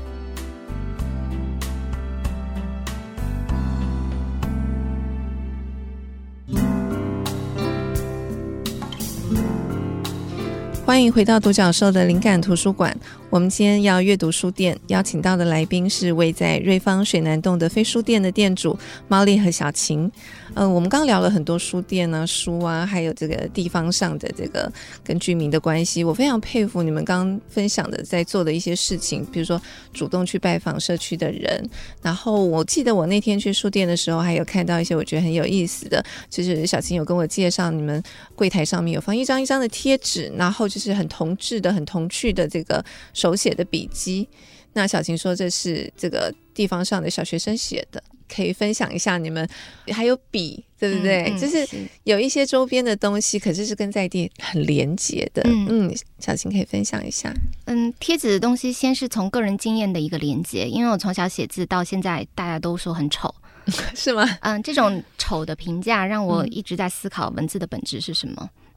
[10.85, 12.97] 欢迎回到独角兽的灵感图书馆。
[13.31, 20.11] 我们今天要阅读书店，邀请到的来宾是位在瑞芳水南洞的非书店的店主 Molly 和小晴。
[20.55, 24.73] 嗯、我们刚聊了很多书店啊、书啊，还有这个地方上的这个
[25.05, 26.03] 跟居民的关系。
[26.03, 29.61] 我非常佩服你们刚分享的在做的一些事情，比如说
[29.93, 31.69] 主动去拜访社区的人。
[32.01, 38.03] 然后我记得我那天去书店的时候，还有看到一些我觉得很有意思的，就是小晴有跟我介绍，你们
[38.35, 42.83] 柜台上面有放一张一张的贴纸，然后就是很童稚的、很童趣的这个。
[43.18, 44.28] 手写的笔记，
[44.74, 48.00] 那小琴说这是这个地方上的小学生写的，
[48.33, 49.48] 可以分享一下你们
[49.88, 51.24] 还有笔，对不对？
[51.24, 51.66] 嗯嗯、就是
[52.04, 55.42] 有一些周边的东西，可是是跟在地很连接的。
[55.46, 57.35] 嗯，嗯，小琴可以分享一下。
[57.66, 63.35] 嗯，贴纸的东西先是从个人经验的一个连接，因为我从小写字到现在，大家都说很丑，
[63.96, 64.24] 是吗？
[64.42, 68.37] 嗯，这种 丑的评价让我一直在思考文字的本质是什么。
[68.42, 68.67] 嗯，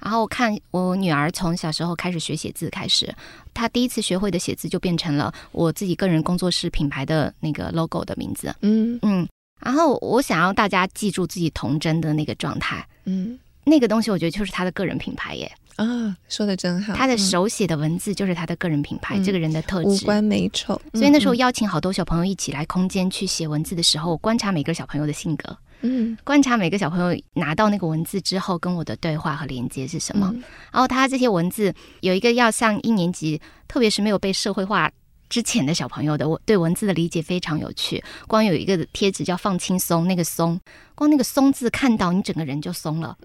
[0.00, 3.14] 然后看我女儿从小时候开始学写字开始，
[3.54, 8.54] 她第一次学会的写字就变成了我自己个人工作室品牌的那个 logo 的名字。
[8.62, 9.28] 嗯嗯，
[9.60, 12.86] 然后我想要大家记住自己童真的那个状态。
[13.04, 15.50] 嗯，那个东西我觉得就是她的个人品牌耶。
[15.76, 16.92] 啊，说的真好。
[16.92, 19.88] 他的手写的文字就是他的个人品牌，嗯、这个人的特质。
[19.88, 20.74] 五官美丑。
[20.92, 25.56] 所以那时候邀请好多小朋友一起来空间去写文字的时候，观察每个小朋友的性格。
[25.82, 30.30] 嗯，观察每个小朋友拿到那个文字之后跟我的对话和连接是什么？
[30.34, 34.90] 嗯、然后他这些文字有一个要像一年级，特别是没有被社会化
[35.28, 38.02] 之前的小朋友的，我对文字的理解非常有趣。
[38.26, 40.58] 光有一个贴纸叫“放轻松”，那个“松”，
[40.96, 43.16] 光那个“松”字看到你整个人就松了。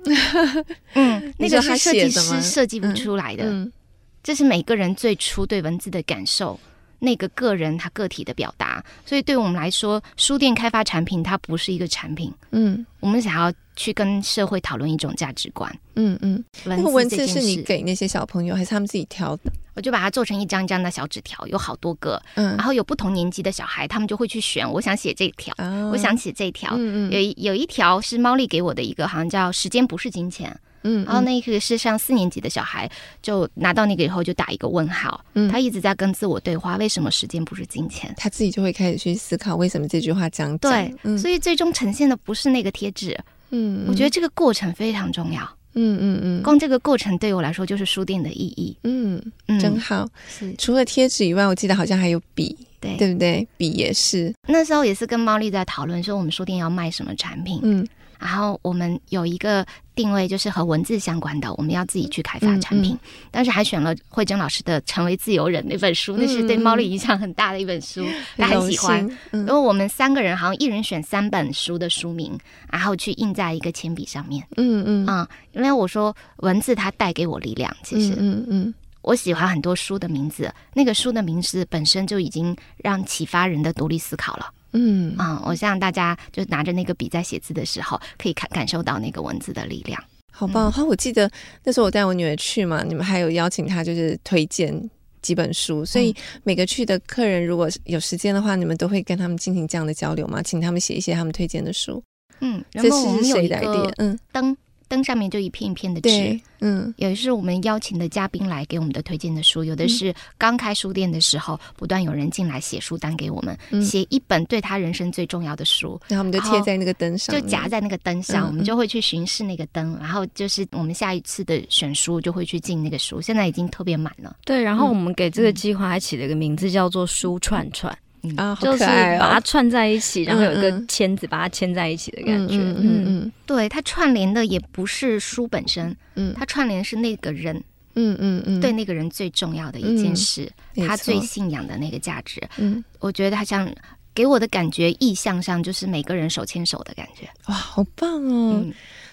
[0.94, 3.74] 嗯， 那个是设计师设计不出来的，嗯嗯、
[4.22, 6.60] 这是每个人最初对文字的感受。
[7.04, 8.84] 那个个人他个体的表达。
[9.06, 16.44] 所以对我们来说，书店开发产品它不是一个产品，嗯，我们想要去跟社会讨论一种价值观，嗯嗯。
[16.64, 19.52] 那个文字是你给那些小朋友，还是他们自己挑的？
[19.76, 32.90] 我就把它做成一张一张的小纸条，有好多个，嗯，然后有不同年级的小孩，他们就会去选，我想写这条，哦、我想写这条，嗯嗯，有一有一条是猫丽给我的一个，好像叫“时间不是金钱”，嗯，然后那个是上四年级的小孩，
[33.22, 38.14] 就拿到那个以后就打一个问号，嗯，他一直在跟自我对话，为什么时间不是金钱？
[38.18, 43.18] 他自己就会开始去思考为什么这句话讲，对，嗯、所以最终呈现的不是那个贴纸，
[43.50, 45.42] 嗯，我觉得这个过程非常重要。
[45.76, 48.78] 嗯嗯嗯，光这个过程对我来说就是书店的意义。
[48.84, 50.08] 嗯嗯，真好。
[50.30, 53.48] 是除了贴纸以外，我记得好像还有笔，对对不对？
[53.58, 54.32] 笔也是。
[54.48, 57.60] 那时候也是跟猫丽在讨论说，我们书店要卖什么产品。
[57.64, 57.88] 嗯。
[58.24, 62.94] 然后我们有一个定位，就是和文字相关的，我们要自己去开发产品。
[62.94, 68.06] 嗯嗯、但是还选了慧珍老师的《成为自由人》那本书，嗯、那是对猫丽影响很大的一本书，
[68.38, 69.02] 他很喜欢。
[69.02, 69.08] 因
[69.46, 72.40] 为、嗯、我们三个人好像一人选三本书的书名，
[72.72, 74.42] 然后去印在一个铅笔上面。
[74.56, 84.50] 嗯嗯啊、嗯，因为我说文字它带给我力量，其实嗯嗯，嗯我喜欢很多书的名字，那个书的名字本身就已经让启发人的独立思考了。
[84.74, 90.72] 嗯啊、嗯，我希望大家就拿着那个笔在写字的时候，可以感感受到那个文字的力量，好棒！
[90.72, 91.30] 好、嗯，我记得
[91.64, 94.90] 那时候我带我女儿去嘛，你们还有邀请她，就是推荐
[95.22, 100.42] 几本书，所以每个去的客人如果有时间的话，你们都会跟他们进行这样的交流吗？
[100.42, 102.04] 请他们写一些他们推荐的书。
[102.42, 104.56] 嗯，然后我们有一个嗯灯。
[104.94, 124.36] 灯上面就一片一片的纸，嗯，有的是我们邀请的嘉宾来给我们的推荐的书，有的是刚开书店的时候，不断有人进来写书单给我们，嗯、写一本对他人生最重要的书，然后我们就贴在那个灯上，就夹在那个灯上，嗯、我们就会去巡视那个灯，然后就是我们下一次的选书就会去进那个书，现在已经特别满了。
[124.46, 127.98] 对，然后我们给这个计划还起了一个名字叫做“书串串”。
[128.38, 128.86] 啊，就是
[129.20, 132.56] 把它串在一起，然后有一个签子把它牵在一起的感觉。
[132.56, 137.56] 嗯嗯嗯，对，它串联的也不是书本身，嗯，它串联是那个人，
[137.96, 140.50] 嗯嗯嗯，对那个人最重要的一件事，
[140.88, 142.42] 他最信仰的那个价值。
[142.58, 143.70] 嗯，我觉得他像
[144.16, 147.30] 给我的感觉，意象上就是每个人手牵手的感觉。
[147.48, 148.66] 哇，好棒哦！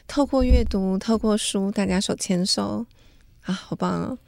[0.07, 2.87] 透过阅读，透过书，大家手牵手，
[3.43, 4.19] 啊，好棒哦！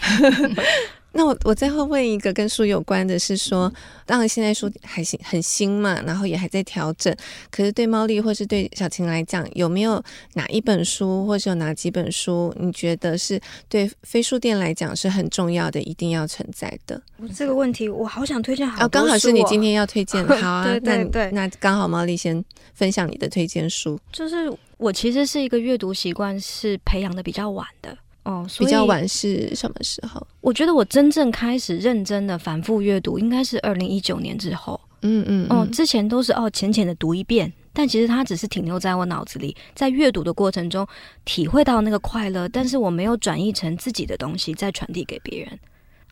[1.12, 3.72] 那我我最后问一个跟书有关的是说，
[4.06, 7.14] 当然现在书还行很新嘛，然后也还在调整。
[7.50, 10.00] 可是对猫丽或是对小晴来讲，有没有
[10.34, 17.02] 哪一本书，或是有哪几本书，你觉得是对非书店来讲是很重要的，一定要存在的？
[17.34, 22.44] 这个问题我好想推荐好哦，刚好是你今天要推荐的，好啊，对对对，那那刚好猫丽先
[22.74, 23.98] 分享你的推荐书。
[24.12, 27.96] 就是我其实是一个阅读习惯是培养的比较晚的。
[28.24, 30.26] 哦，比较晚是什么时候？
[30.40, 34.80] 我觉得我真正开始认真的反复阅读，应该是二零一九年之后。
[35.02, 40.86] 嗯嗯，嗯，哦，之前都是哦浅浅的读一遍，但其实它只是停留在我脑子里，在阅读的过程中
[41.24, 45.58] 体会到那个快乐，但是我没有转译成自己的东西再传递给别人。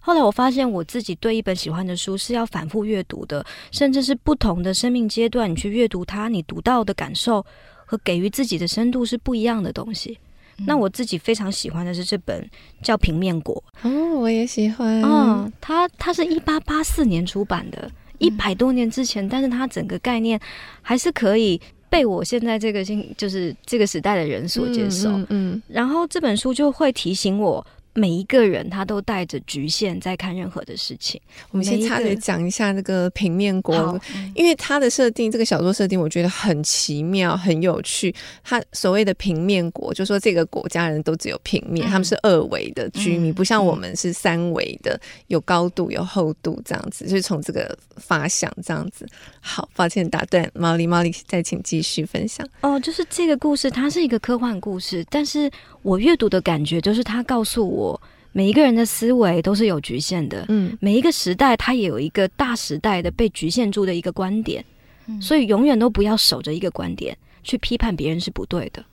[0.00, 7.44] 后来我发现我自己对一本喜欢的书是要反复阅读的，甚至是不同的生命阶段，你去阅读它，你读到的感受
[7.84, 10.18] 和给予自己的深度是不一样的东西。
[10.66, 12.48] 那我自己非常喜欢的是这本
[12.82, 15.02] 叫《平面国》哦，我也喜欢。
[15.02, 20.38] 哦，它它是一八八四年出版的，一百多年之前，但是它整个概念
[20.82, 25.10] 还是可以被我现在这个新就是这个时代的人所接受。
[25.10, 27.64] 嗯，嗯，然后这本书就会提醒我。
[27.98, 31.20] 每一个人他都带着局限在看任何的事情。
[31.50, 34.00] 我们先插嘴讲一下那个平面国，
[34.34, 38.14] 因为它的设定，这个小说设定我觉得很奇妙、很有趣。
[38.44, 47.04] 它所谓的平面国，就说这个国家人都只有平面，嗯、他们是二维的居民，嗯、不像我们是三维的，有高度、有厚度这样子。
[47.06, 49.06] 就是从这个发想这样子。
[49.40, 52.46] 好，抱歉打断毛利毛利再请继续分享。
[52.60, 55.50] 哦，就是这个故事，它是一个科幻故事，但是
[55.82, 57.87] 我阅读的感觉就是它告诉我。
[58.32, 64.64] 每一个人的思维都是有局限的，嗯，每一个时代它也有一个大时代的被局限住的一个观点，
[65.06, 68.84] 嗯，所以永远都不要守着一个观点去批判别人是不对的。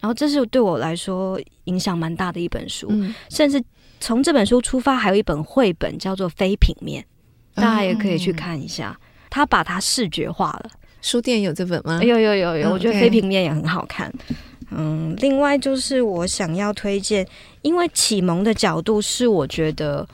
[0.00, 3.62] 然后这是对我来说影响蛮大的一本书，嗯，甚至
[3.98, 7.02] 从这本书出发，还有一本绘本叫做《非平面》，
[7.54, 8.98] 大家也可以去看一下。
[9.30, 10.70] 他把它视觉化了。
[11.02, 12.02] 书店有这本吗？
[12.02, 14.12] 有有有有，我觉得《非平面》也很好看。
[14.70, 17.26] 嗯，另外就是我想要推荐，
[17.62, 20.06] 因为启蒙的角度是我觉得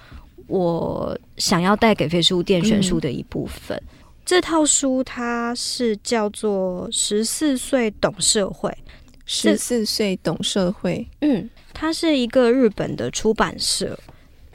[0.47, 3.77] 我想要带给飞书店选书的一部分。
[3.77, 8.69] 嗯、这套书它是叫做《十四岁懂社会》，
[9.25, 11.09] 十四岁懂社会。
[11.21, 13.99] 嗯，它是一个日本的出版社，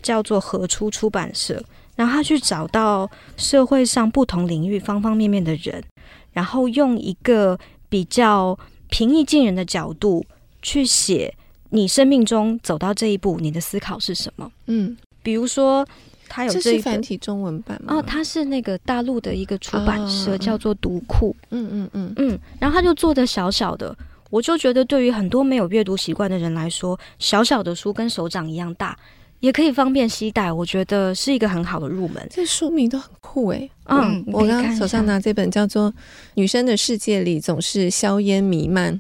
[0.02, 1.64] 叫做合出出版社。
[1.96, 5.84] 然后他去找到社会上不同领域方方面面的人，
[6.32, 7.58] 然后用一个
[7.90, 8.56] 比较
[8.90, 10.26] 平易近人的角度
[10.62, 11.34] 去写
[11.70, 14.52] 你生命中走到这一步，你的思考是什么？
[14.68, 15.88] 嗯，比如说。
[16.30, 17.96] 他有这，这是繁体中文版吗？
[17.96, 21.34] 哦，他是那个大陆的一个出版社，哦、叫做读库。
[21.52, 23.98] 嗯嗯嗯嗯，然后他就做的小小的，
[24.30, 29.00] 我就觉得对于很多没有阅读习惯的人来说，小小的书跟手掌一样大，
[29.40, 32.28] 也可以方便携带，我觉得是一个很好的入门。
[32.30, 33.70] 这书名都很酷诶。
[33.86, 35.92] 嗯，我刚刚手上拿这本叫做
[36.34, 38.94] 《女生的世界里总是硝烟弥漫》，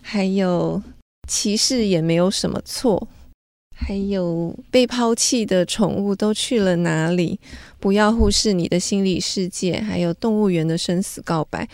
[0.00, 0.82] 还有
[1.28, 3.06] 歧视也没有什么错。
[3.74, 7.38] 还有被抛弃的宠物都去了哪里？
[7.80, 9.80] 不要忽视你的心理世界。
[9.80, 11.68] 还有动物园的生死告白，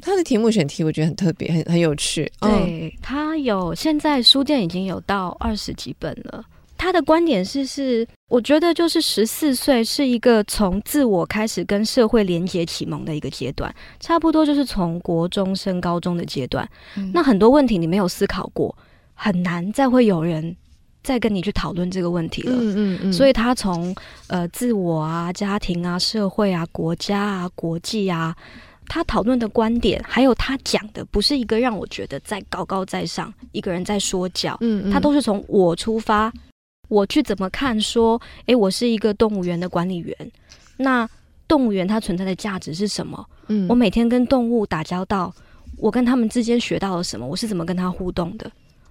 [0.00, 2.30] 它的题目选题我觉得很特别，很很有趣。
[2.40, 6.42] 对，它有现在书店已经有到二十几本了。
[6.76, 16.68] 他的观点是是，我觉得就是十四岁是一个从自我开始跟社会连接启蒙的一个阶段，差不多就是从国中升高中的阶段。
[16.96, 17.10] 嗯。
[17.12, 18.76] 那很多问题你没有思考过，
[19.14, 20.56] 很难再会有人。
[21.02, 23.94] 再跟你去讨论这个问题了，嗯嗯嗯，所以他从
[24.26, 28.34] 呃自我啊、家庭啊、社会啊、国家啊、国际啊，
[28.88, 36.32] 他讨论的观点，还有他讲的，不是一个让我觉得在高高在上一个人在说教，嗯，嗯，他都是从我出发，
[36.88, 40.14] 我去怎么看说，诶，我是一个动物园的管理员，
[40.76, 41.08] 那
[41.48, 43.24] 动物园它存在的价值是什么？
[43.48, 45.32] 嗯，我每天跟动物打交道，
[45.76, 47.26] 我跟他们之间学到了什么？
[47.26, 48.50] 我是怎么跟他互动的？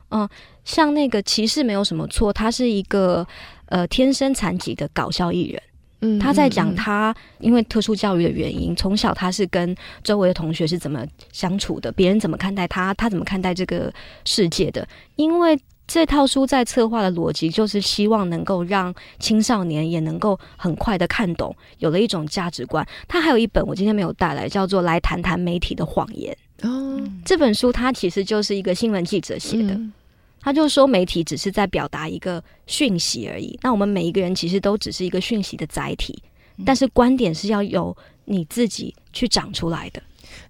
[0.09, 0.27] 嗯，
[0.63, 3.27] 像那个骑士没有什么错，他是一个
[3.65, 5.61] 呃天生残疾的搞笑艺人。
[6.01, 13.91] 嗯，他在讲他因为特殊教育的原因，从小他是跟周围的同学是怎么相处的，别人怎么看待他，他怎么看待这个
[14.25, 14.87] 世界的。
[15.15, 15.57] 因为
[15.87, 22.85] 这套书在策划的逻辑就是希望能够让青少年也能够很快的看懂，有了一种价值观。
[23.07, 26.35] 他还有一本我今天没有带来，叫做《来谈谈媒体的谎言》。
[26.67, 29.93] 哦，这本书它其实就是一个新闻记者写的，嗯、
[30.41, 33.59] 他就说媒体只是在表达一个讯息而已。
[33.61, 36.17] 那我们每一个人其实都只是一个讯息的载体，
[36.57, 40.01] 嗯、但是观点是要由你自己去长出来的。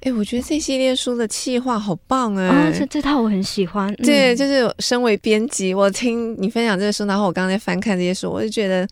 [0.02, 2.50] 哎、欸，我觉得这系列书的企划好棒哎、欸！
[2.50, 3.92] 啊，这这套我很喜欢。
[3.94, 8.88] 嗯、对，就是身为编辑，我听你分享这个书，然后我刚才翻看这些书，我就觉得。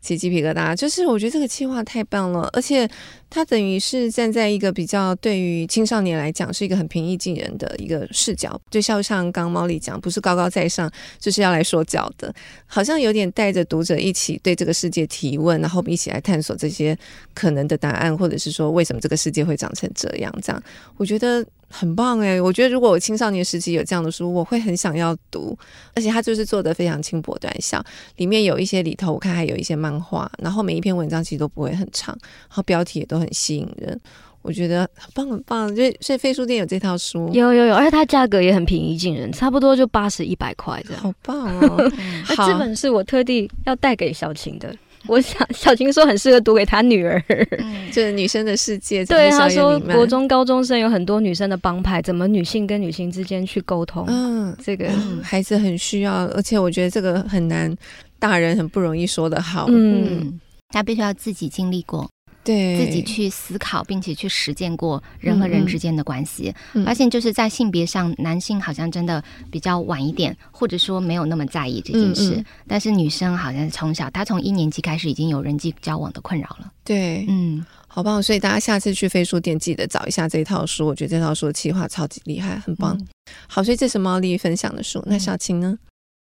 [0.00, 2.88] 起鸡皮疙瘩，就是我觉得这个企划太棒了，而且
[3.28, 12.32] 它等于是站在一个比较对于青少年来讲是一个很平易近人的一个视角，就像像刚毛利讲，不是高高在上，就是要来说教的，
[12.66, 16.96] 好像有点带着读者一起对这个世界提问，然后我们一起来探索这些
[17.34, 20.62] 可能的答案，或者是说为什么这个世界会长成这样，这样
[20.96, 21.44] 我觉得。
[21.70, 25.56] 很棒哎，我觉得如果我青少年时期有这样的书，我会很想要读。
[25.94, 27.84] 而且它就是做的非常轻薄短小，
[28.16, 34.00] 里面有一些里头我看还有一些漫画，然后每一篇文章其实都不会很长，然后标题也都很吸引人，
[34.42, 35.74] 我觉得很棒很棒。
[35.74, 41.92] 所以所以飞书店有这套书，有有有，而且它价格也很平易近人，差不多就八十一百块这样，好棒哦！
[42.30, 44.74] 那这本是我特地要带给小晴的。
[45.08, 47.20] 我想 小琴说很适合读给她女儿，
[47.58, 49.04] 嗯、就是女生的世界。
[49.04, 54.04] 对，她说国中高中生有很多女生的帮派，怎么女性跟女性之间去沟通？
[54.06, 57.74] 嗯，这个、嗯、孩子很需要，而且我觉得这个很难，
[58.18, 59.66] 大人很不容易说得好。
[59.68, 60.38] 嗯，
[60.68, 62.08] 他必须要自己经历过。
[62.48, 72.42] 对，自己去思考，并且去实践过人和人之间的关系，嗯嗯、发现就是在性别上，男性好像真的比较晚一点，或者说没有那么在意这件事。
[72.66, 76.72] 但是女生好像从小，她从一年级开始已经有人际交往的困扰了。
[76.82, 78.22] 对，嗯，好棒！
[78.22, 82.96] 所以大家下次去飞书店记得找一下这套书，我觉得这套书的企划超级厉害，很棒。
[82.98, 83.06] 嗯、
[83.46, 85.78] 好，所以这是毛利分享的书，那小晴呢？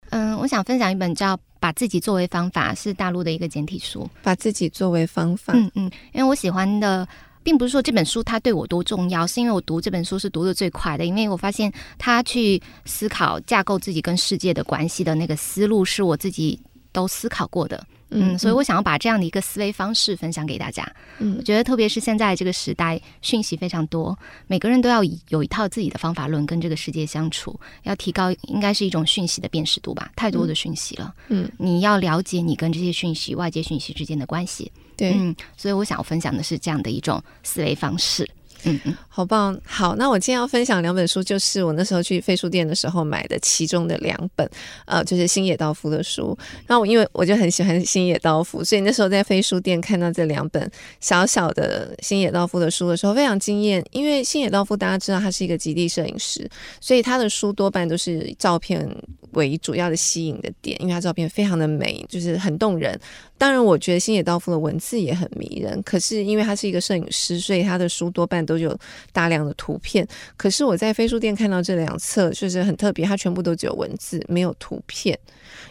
[0.10, 4.10] 嗯，我想分享一本叫《把自己作为方法》，是大陆的一个简体书。
[4.22, 5.84] 把自己作为方法，嗯嗯，
[6.14, 7.08] 因为我喜欢的，
[7.44, 16.60] 并不是说这本书它对我多重要，是因为我读这本书是读的最快的，因为我发现他去思考架构自己跟世界的关系的那个思路，是我自己
[16.92, 17.84] 都思考过的。
[18.10, 20.90] 嗯，所以我想要把这样的一个思维方式分享给大家。
[21.20, 30.12] 嗯，我觉得特别是现在这个时代，讯息非常多，每个人都要有一套自己的方法论跟这个世界相处，要提高应该是一种讯息的辨识度吧。
[30.16, 34.72] 太多的讯息了，嗯，你要了解你跟这些讯息、外界讯息之间的关系。
[34.96, 38.28] 对，嗯，所以我想要分享的是这样的一种思维方式。
[38.64, 39.60] 嗯，好棒。
[39.66, 44.50] 好，那我今天要分享两本书，就是我那时候去飞书店的时候买的其中的两本，
[44.86, 46.38] 呃，就是星野道夫的书。
[46.68, 53.84] 那我因为我就很喜欢星野道夫，所以那时候在飞书店看到这两本小小的星野道夫的书的时候，非常惊艳。
[53.92, 56.50] 因为星野道夫大家知道他是一个极地摄影师，
[56.82, 58.88] 所以他的书多半都是照片
[59.32, 63.00] 为主要的吸引的点，因为他照片非常的美，就是很动人。
[63.40, 65.80] 当然，我觉得星野道夫的文字也很迷人。
[65.84, 68.76] 可是，因为他是一个摄影师，所以他的书多半都有
[69.12, 70.08] 大量的图片。
[70.36, 75.20] 可是我在飞书店看到这两册，就是很特别，它全部都只有文字，没有图片。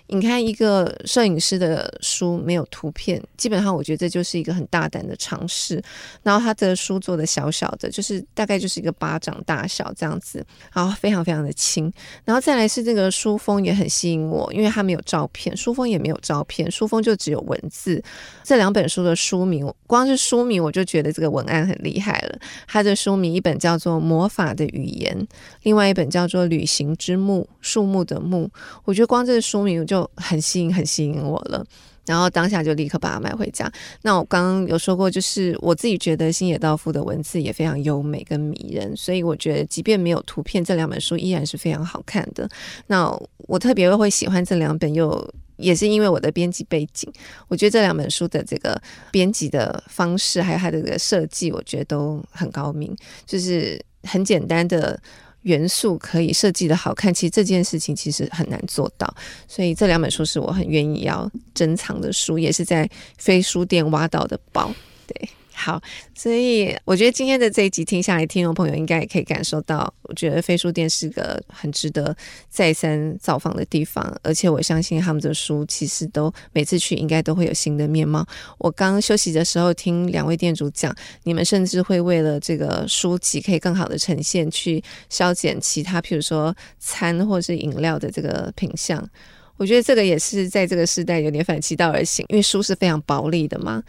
[0.09, 5.83] 你看，一个摄影师的书没有图片，基本上我觉得这就是一个很大胆的尝试。
[6.23, 11.93] 然后他的书做的小小的，就是大概就是一个巴掌大小这样子，然后非常非常的轻。
[12.25, 18.03] 然后再来是这个书封也很吸引我，因为它没有照片，书封也没有照片，书封就只有文字。
[18.45, 22.39] 这两本书的书名，光是书名我就觉得这个文案很厉害了。
[22.67, 25.17] 它的书名一本叫做《魔法的语言》，
[25.63, 28.51] 另外一本叫做《旅行之木》，树木的木。
[28.85, 31.65] 我觉得光这个书名就很吸引，很吸引我了。
[32.05, 33.69] 然后当下就立刻把它买回家。
[34.03, 42.49] 那我刚刚有说过，就是我自己觉得星野道夫的文字也非常优美跟迷人，所以我觉得即便没有图片，这两本书依然是非常好看的。
[42.87, 47.13] 那我特别会喜欢这两本，又也是因为我的编辑背景。
[47.49, 48.81] 我觉得这两本书的这个
[49.11, 52.97] 编辑的方式，还有它的这个设计，我觉得都很高明，
[53.27, 55.01] 就是很简单的。
[55.43, 59.07] 元素可以设计的好看，其实这件事情其实很难做到，
[59.47, 64.75] 所以这两本书是我很愿意要珍藏的书，也是在非书店挖到的宝，
[65.07, 65.29] 对。
[65.59, 65.81] 好，
[66.15, 72.15] 所以我觉得今天的这一集听下来，听众朋友应该也可以感受到，我觉得飞书店是个很值得
[72.51, 78.25] 再三造访的地方，而且我相信他们的书其实都每次去应该都会有新的面貌。
[78.59, 89.09] 我刚休息的时候听两位店主讲，你们甚至会为了这个书籍可以更好的呈现，去削减其他，譬如说餐或是饮料的这个品项。
[89.57, 93.83] 我觉得这个也是在这个时代有点反其道而行，因为书是非常薄利的嘛，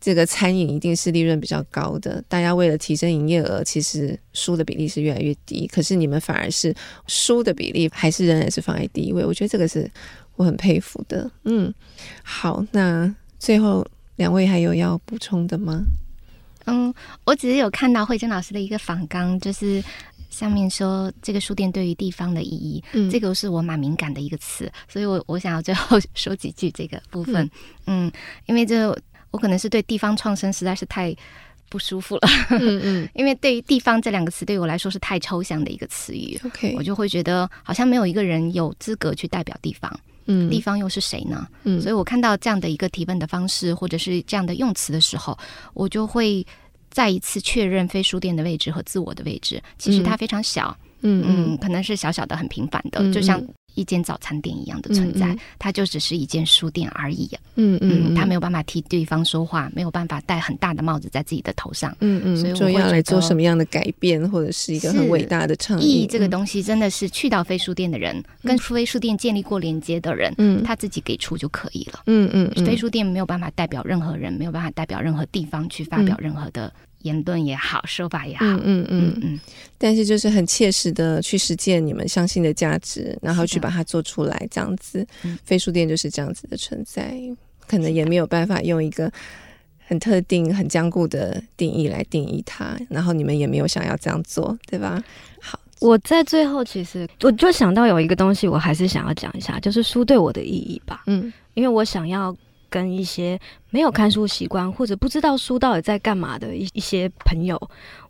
[0.00, 2.22] 这个餐饮一定是利润比较高的。
[2.28, 5.66] 大家为了提升营业额，其实书的比例是越来越低。
[5.66, 6.74] 可是你们反而是
[7.06, 9.90] 书的比例还是仍然是放在第一位，我觉得这个是
[10.36, 11.30] 我很佩服的。
[11.44, 11.72] 嗯，
[12.22, 15.84] 好，那最后两位还有要补充的吗？
[16.66, 16.92] 嗯，
[17.24, 19.82] 我只是有看到慧珍老师的一个访纲，就是。
[20.34, 27.48] 上面说这个书店对于地方的意义，嗯，这个是我蛮敏感的一个词，所以我我想要最后 说几句这个部分，
[27.86, 28.12] 嗯，嗯，
[28.46, 28.88] 因为这
[29.30, 31.14] 我可能是对地方创生实在是太
[31.68, 39.90] 不舒服了，嗯嗯， 因为对于地方这两个词对我来说是太抽象的一个词语，OK，我就会觉得好像没有一个人有资格去代表地方，
[40.26, 41.46] 嗯，地方又是谁呢？
[41.62, 45.38] 嗯，所以我看到这样的一个提问的方式或者是这样的用词的时候，
[45.74, 46.44] 我就会。
[46.94, 53.42] 再一次确认非书店的位置和自我的位置，其实它非常小，嗯嗯，嗯，可能是小小的、很平凡的，嗯、就像
[53.74, 57.30] 一间早餐店一样的存在，嗯嗯、它就只是一间书店而已。
[57.56, 61.96] 嗯嗯，他没有办法替对方说话，没有办法戴很大的帽子在自己的头上。
[62.00, 66.06] 嗯嗯，所以我要来做什么样的改变，或者是一个很伟大的倡议。
[66.10, 72.00] 这个东西真的是去到非书店的人，嗯、跟非书店建立过连接的人，嗯，他自己给出就可以了。
[72.06, 76.72] 嗯嗯，嗯，飞书店没有办法代表任何人，没有办法代表任何地方去发表任何的。
[77.04, 79.40] 言论也好，说法也好，嗯嗯嗯嗯，
[79.78, 85.06] 但是就是很切实的去实践你们相信的价值，然后去把它做出来，这样子。
[85.44, 87.14] 飞书店就是这样子的存在，
[87.68, 89.12] 可能也没有办法用一个
[89.86, 95.02] 很特定、很坚固的定义来定义它，然后你们也没有想要这样做，对吧？
[95.42, 101.02] 好，我在最后其实我就想到有一个东西，我还是想要讲一下，就是书对我的意义吧。
[101.06, 102.34] 嗯，因为我想要。
[102.74, 103.38] 跟一些
[103.70, 107.56] 没有看书习惯或者不知道书到底在干嘛的一一些朋友，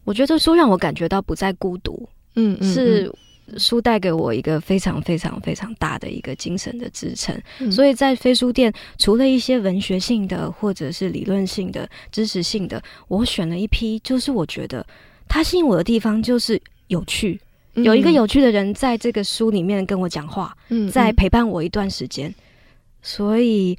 [0.05, 2.09] 我觉得书让我感觉到不再孤独。
[2.35, 3.13] 嗯，嗯，是
[3.59, 7.39] 书带给我一个非常非常非常大的一个精神的支撑。
[7.61, 7.71] 嗯。
[7.71, 14.87] 所以在飞书店，除了一些文学性的或者是理论性的知识性的，我选了一批，就是我觉得
[15.29, 17.39] 它吸引我的地方就是有趣，
[17.75, 22.35] 有一个有趣的人在这个书里面跟我讲话，嗯，在陪伴我一段时间，
[23.03, 23.77] 所以。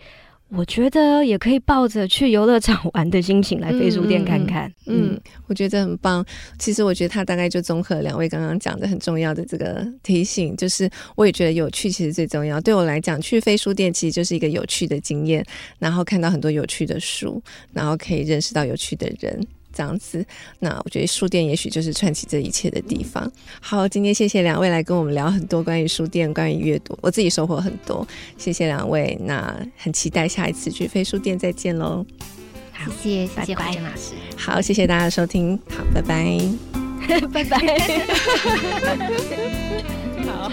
[0.50, 4.72] 我觉得也可以抱着去游乐场 玩的心情来飞书店看看。
[4.86, 6.24] 嗯，嗯，我觉得很棒。
[6.60, 12.62] 其实我觉得他大概就综合两位刚刚讲的很重要的这个提醒，就是我也觉得有趣其实最重要。
[12.62, 15.44] 对我来讲，去飞书店其实就是一个有趣的经验，
[15.80, 17.42] 然后看到很多有趣的书，
[17.74, 19.46] 然后可以认识到有趣的人。
[19.76, 20.26] 这样子，
[20.60, 23.30] 那我觉得书店也许就是串起这一切的地方。
[23.60, 28.08] 好，今天谢谢两位来跟我们聊很多关于书店、关于阅读，我自己收获很多。
[28.38, 32.06] 谢谢两位，那很期待下一次去飞书店再见喽。
[32.72, 34.14] 好，谢谢，谢谢拜拜慧珍老师。
[34.38, 36.40] 好，谢谢大家的收听，好，拜拜，
[37.34, 37.60] 拜拜。
[40.26, 40.50] 好。